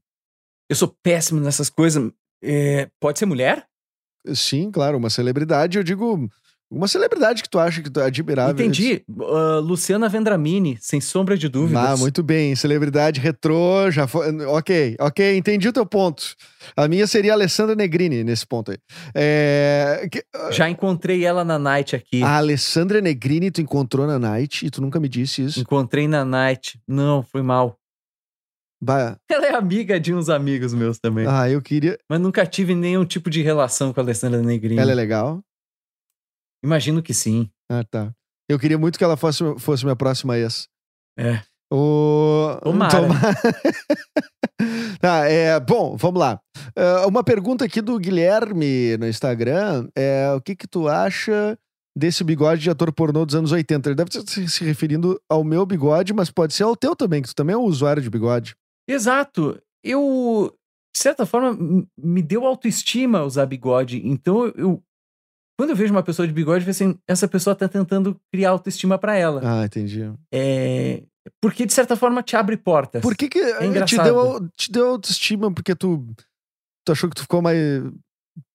[0.70, 2.12] Eu sou péssimo nessas coisas.
[2.44, 3.68] É, pode ser mulher?
[4.36, 5.78] Sim, claro, uma celebridade.
[5.78, 6.30] Eu digo
[6.72, 8.54] uma celebridade que tu acha que tu é admirável.
[8.54, 9.04] Entendi.
[9.20, 11.84] Ah, Luciana Vendramini, sem sombra de dúvidas.
[11.84, 12.56] Ah, muito bem.
[12.56, 14.30] Celebridade retrô, já foi.
[14.46, 16.24] Ok, ok, entendi o teu ponto.
[16.78, 18.78] A minha seria a Alessandra Negrini nesse ponto aí.
[19.14, 20.08] É...
[20.12, 22.24] que- Já encontrei ela na night aqui.
[22.24, 25.60] A Alessandra Negrini tu encontrou na night e tu nunca me disse isso.
[25.60, 26.80] Encontrei na night.
[26.88, 27.78] Não, foi mal.
[28.84, 31.26] Bah, Ela é amiga de uns amigos meus também.
[31.28, 32.00] Ah, eu queria.
[32.10, 34.80] Mas nunca tive nenhum tipo de relação com a Alessandra Negrini.
[34.82, 35.40] Ela é legal?
[36.64, 37.50] Imagino que sim.
[37.72, 38.12] Ah, tá.
[38.50, 40.68] Eu queria muito que ela fosse, fosse minha próxima ex.
[41.18, 41.42] É.
[41.74, 42.58] O...
[42.62, 43.08] Tomara.
[45.00, 46.40] tá, é, bom, vamos lá.
[46.76, 51.58] Ah, uma pergunta aqui do Guilherme no Instagram é o que que tu acha
[51.98, 53.90] desse bigode de ator pornô dos anos 80?
[53.90, 57.30] Ele deve estar se- referindo ao meu bigode, mas pode ser ao teu também, que
[57.30, 58.56] tu também é um usuário de bigode.
[58.88, 59.60] Exato.
[59.84, 60.54] Eu,
[60.96, 61.58] de certa forma,
[61.98, 64.02] me deu autoestima usar bigode.
[64.06, 64.82] Então, eu.
[65.62, 68.98] Quando eu vejo uma pessoa de bigode, eu assim, essa pessoa tá tentando criar autoestima
[68.98, 69.42] pra ela.
[69.44, 70.12] Ah, entendi.
[70.34, 71.04] É.
[71.40, 73.00] Porque, de certa forma, te abre portas.
[73.00, 75.54] Por que que eh, te deu, te deu autoestima?
[75.54, 76.04] Porque tu,
[76.84, 77.60] tu achou que tu ficou mais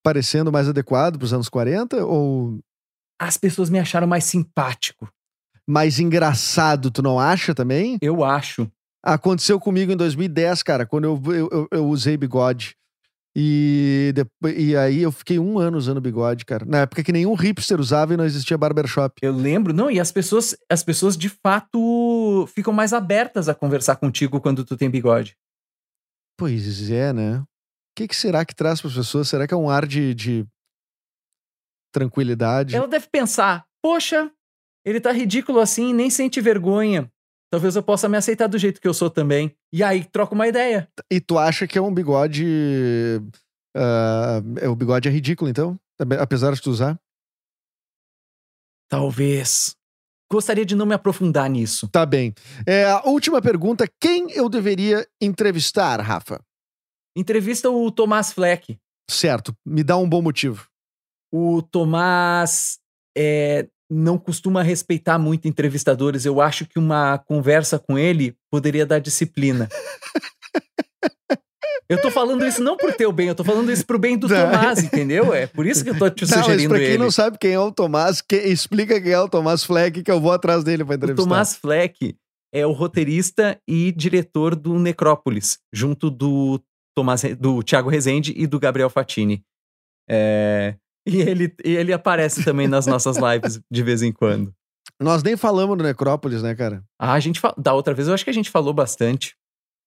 [0.02, 2.04] parecendo mais adequado pros anos 40?
[2.04, 2.58] Ou
[3.20, 5.08] As pessoas me acharam mais simpático.
[5.64, 7.98] mais engraçado, tu não acha também?
[8.02, 8.68] Eu acho.
[9.00, 12.76] Aconteceu comigo em 2010, cara, quando eu, eu, eu- eu usei bigode.
[13.38, 16.64] E, depois, e aí eu fiquei um ano usando bigode, cara.
[16.64, 19.20] Na época que nenhum hipster usava e não existia barbershop.
[19.20, 23.96] Eu lembro, não, e as pessoas, as pessoas de fato ficam mais abertas a conversar
[23.96, 25.36] contigo quando tu tem bigode.
[26.38, 27.40] Pois é, né?
[27.40, 27.46] O
[27.94, 29.28] que, que será que traz para as pessoas?
[29.28, 30.46] Será que é um ar de, de
[31.92, 32.74] tranquilidade?
[32.74, 34.30] Ela deve pensar: poxa,
[34.82, 37.12] ele tá ridículo assim, nem sente vergonha.
[37.50, 39.54] Talvez eu possa me aceitar do jeito que eu sou também.
[39.72, 40.88] E aí troca uma ideia.
[41.10, 42.44] E tu acha que é um bigode.
[44.60, 45.78] é, o bigode é ridículo, então?
[46.20, 46.98] Apesar de tu usar?
[48.88, 49.74] Talvez.
[50.30, 51.88] gostaria de não me aprofundar nisso.
[51.88, 52.34] Tá bem.
[52.66, 56.40] É, a última pergunta: quem eu deveria entrevistar, Rafa?
[57.16, 58.78] Entrevista o Tomás Fleck.
[59.08, 60.68] Certo, me dá um bom motivo.
[61.32, 62.78] O Tomás
[63.16, 66.24] é, não costuma respeitar muito entrevistadores.
[66.24, 69.68] Eu acho que uma conversa com ele poderia dar disciplina.
[71.88, 74.26] Eu tô falando isso não por teu bem, eu tô falando isso pro bem do
[74.28, 74.50] Não.
[74.50, 75.32] Tomás, entendeu?
[75.32, 76.98] É por isso que eu tô te Não, mas sugerindo pra quem ele.
[76.98, 80.20] não sabe quem é o Tomás, que- explica quem é o Tomás Fleck, que eu
[80.20, 81.22] vou atrás dele pra O entrevistar.
[81.22, 82.16] Tomás Fleck
[82.52, 86.60] é o roteirista e diretor do Necrópolis, junto do
[86.96, 89.44] Tomás, do Thiago Rezende e do Gabriel Fatini.
[90.10, 90.74] É,
[91.06, 94.52] e, ele, e ele aparece também nas nossas lives de vez em quando.
[95.00, 96.82] Nós nem falamos do Necrópolis, né, cara?
[96.98, 99.34] Ah, a gente da outra vez eu acho que a gente falou bastante.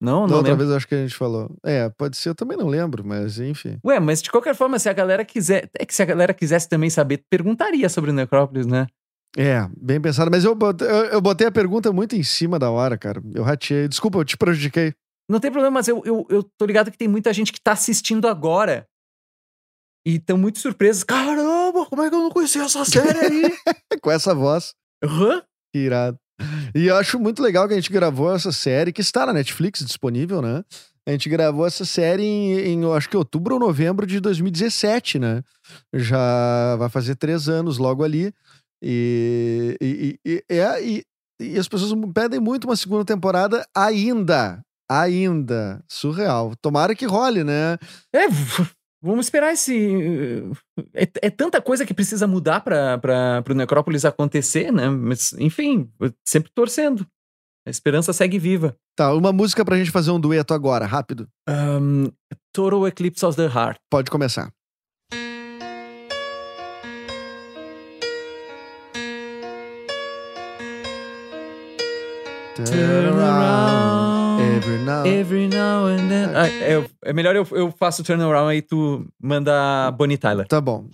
[0.01, 0.57] Não, Da não outra lembro.
[0.59, 1.51] vez eu acho que a gente falou.
[1.65, 3.77] É, pode ser, eu também não lembro, mas enfim.
[3.83, 6.69] Ué, mas de qualquer forma, se a galera quiser, é que se a galera quisesse
[6.69, 8.87] também saber, perguntaria sobre o Necrópolis, né?
[9.37, 10.31] É, bem pensado.
[10.31, 13.21] Mas eu botei, eu, eu botei a pergunta muito em cima da hora, cara.
[13.33, 13.87] Eu rateei.
[13.87, 14.93] Desculpa, eu te prejudiquei.
[15.29, 17.73] Não tem problema, mas eu, eu, eu tô ligado que tem muita gente que tá
[17.73, 18.87] assistindo agora.
[20.05, 21.03] E estão muito surpresos.
[21.03, 23.41] Caramba, como é que eu não conhecia essa série aí?
[24.01, 24.73] Com essa voz.
[25.03, 25.41] Hã?
[25.73, 26.17] Que irado.
[26.73, 29.83] E eu acho muito legal que a gente gravou essa série, que está na Netflix
[29.85, 30.63] disponível, né?
[31.07, 35.41] A gente gravou essa série em, em, acho que outubro ou novembro de 2017, né?
[35.93, 38.31] Já vai fazer três anos logo ali.
[38.81, 41.03] E, e, e, é- e-
[41.41, 44.61] e as pessoas pedem muito uma segunda temporada ainda.
[44.89, 45.83] Ainda.
[45.89, 46.53] Surreal.
[46.61, 47.77] Tomara que role, né?
[48.13, 48.27] É,
[49.01, 50.43] vamos esperar esse.
[50.93, 52.97] É, é tanta coisa que precisa mudar pra,
[53.43, 54.89] pro Necrópolis acontecer, né?
[54.89, 55.89] Mas, enfim,
[56.25, 57.05] sempre torcendo.
[57.65, 58.75] A esperança segue viva.
[58.95, 61.27] Tá, uma música pra gente fazer um dueto agora, rápido.
[61.47, 62.11] Um,
[62.53, 63.79] Total Eclipse of the Heart.
[63.89, 64.51] Pode começar.
[72.65, 73.88] Turn around
[74.57, 76.29] every now Every now and then.
[76.35, 80.47] Ah, é, é melhor eu, eu faço o turnaround aí tu manda Bonnie Tyler.
[80.47, 80.85] Tá bom.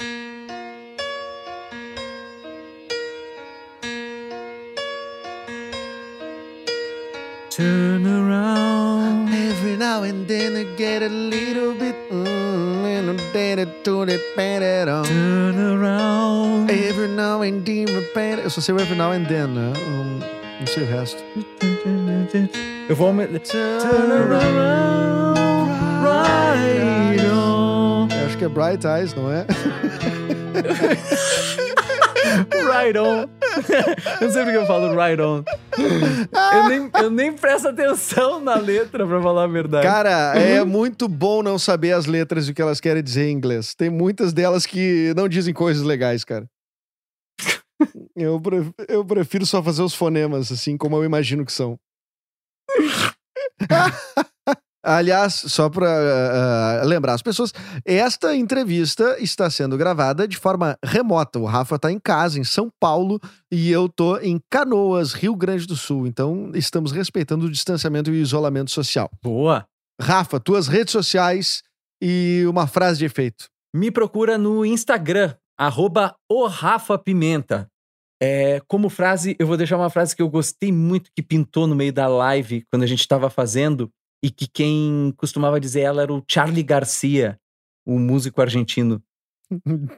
[7.50, 9.30] Turn around.
[9.34, 14.06] Every now and then I get a little bit mm, and I did it to
[14.06, 15.04] the better.
[15.06, 16.70] Turn around.
[16.70, 17.86] Every now and then
[18.46, 19.74] Eu só sei o every now and then, né?
[19.76, 20.20] Hum,
[20.60, 21.24] não sei o resto.
[22.88, 23.14] Eu vou.
[28.10, 29.46] Eu acho que é Bright Eyes, não é?
[32.66, 33.30] Right on.
[34.20, 35.44] eu não sei porque eu falo right on.
[35.78, 39.86] Eu nem, eu nem presto atenção na letra, pra falar a verdade.
[39.86, 43.32] Cara, é muito bom não saber as letras e o que elas querem dizer em
[43.32, 43.74] inglês.
[43.74, 46.46] Tem muitas delas que não dizem coisas legais, cara.
[48.16, 51.78] Eu, pref- eu prefiro só fazer os fonemas, assim como eu imagino que são.
[54.88, 57.52] Aliás, só para lembrar as pessoas,
[57.84, 61.40] esta entrevista está sendo gravada de forma remota.
[61.40, 63.20] O Rafa está em casa, em São Paulo,
[63.52, 66.06] e eu tô em Canoas, Rio Grande do Sul.
[66.06, 69.10] Então, estamos respeitando o distanciamento e o isolamento social.
[69.24, 69.66] Boa.
[70.00, 71.64] Rafa, tuas redes sociais
[72.00, 73.46] e uma frase de efeito.
[73.76, 77.68] Me procura no Instagram, arroba o Rafa Pimenta.
[78.22, 81.76] É, como frase, eu vou deixar uma frase que eu gostei muito que pintou no
[81.76, 83.92] meio da live quando a gente estava fazendo
[84.24, 87.38] e que quem costumava dizer ela era o Charlie Garcia,
[87.86, 89.04] o músico argentino.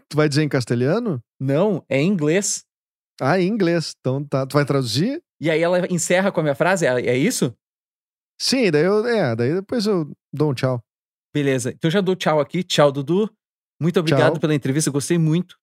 [0.09, 1.21] Tu vai dizer em castelhano?
[1.39, 2.65] Não, é em inglês.
[3.21, 3.93] Ah, em inglês.
[3.99, 4.45] Então tá.
[4.45, 5.21] Tu vai traduzir?
[5.39, 7.55] E aí ela encerra com a minha frase, é, é isso?
[8.39, 9.05] Sim, daí eu.
[9.07, 10.83] É, daí depois eu dou um tchau.
[11.33, 11.71] Beleza.
[11.71, 12.63] Então já dou tchau aqui.
[12.63, 13.31] Tchau, Dudu.
[13.79, 14.41] Muito obrigado Tchau.
[14.41, 15.55] pela entrevista, eu gostei muito.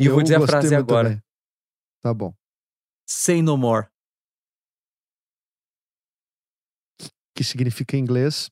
[0.00, 1.08] E eu, vou dizer a frase agora.
[1.08, 1.23] também.
[2.04, 2.34] Tá bom.
[3.08, 3.86] Say no more.
[7.34, 8.50] Que significa em inglês.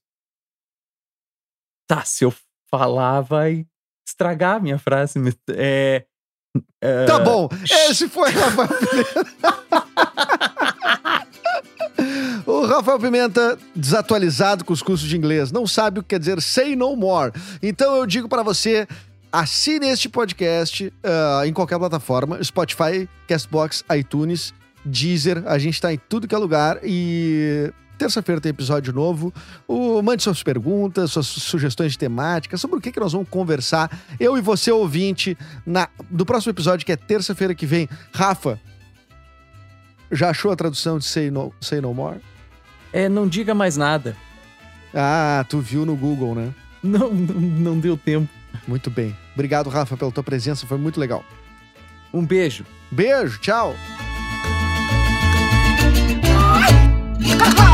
[1.87, 2.35] Tá, se eu
[2.71, 3.67] falar, vai
[4.09, 5.19] estragar a minha frase.
[5.51, 6.07] É,
[6.83, 7.47] é, Tá bom.
[7.71, 9.25] Esse foi o Rafael Pimenta.
[12.51, 16.41] o Rafael Pimenta, desatualizado com os cursos de inglês, não sabe o que quer dizer
[16.41, 17.33] say no more.
[17.63, 18.89] Então eu digo pra você.
[19.33, 24.53] Assine este podcast ah, em qualquer plataforma: Spotify, Castbox, iTunes,
[24.85, 25.43] Deezer.
[25.47, 29.33] A gente tá em tudo que é lugar e terça-feira tem episódio novo.
[29.67, 33.91] O, mande suas perguntas, suas sugestões de temática, sobre o que, que nós vamos conversar.
[34.21, 37.89] Eu e você, ouvinte, na, do próximo episódio, que é terça-feira que vem.
[38.13, 38.61] Rafa,
[40.11, 42.21] já achou a tradução de Say No, Say no More?
[42.93, 44.15] é, não diga mais nada.
[44.93, 46.53] Ah, tu viu no Google, né?
[46.83, 48.29] Não, não, não deu tempo.
[48.69, 49.17] Muito bem.
[49.35, 51.25] Obrigado, Rafa, pela tua presença, foi muito legal.
[52.13, 52.65] Um beijo.
[52.91, 53.75] Beijo, tchau.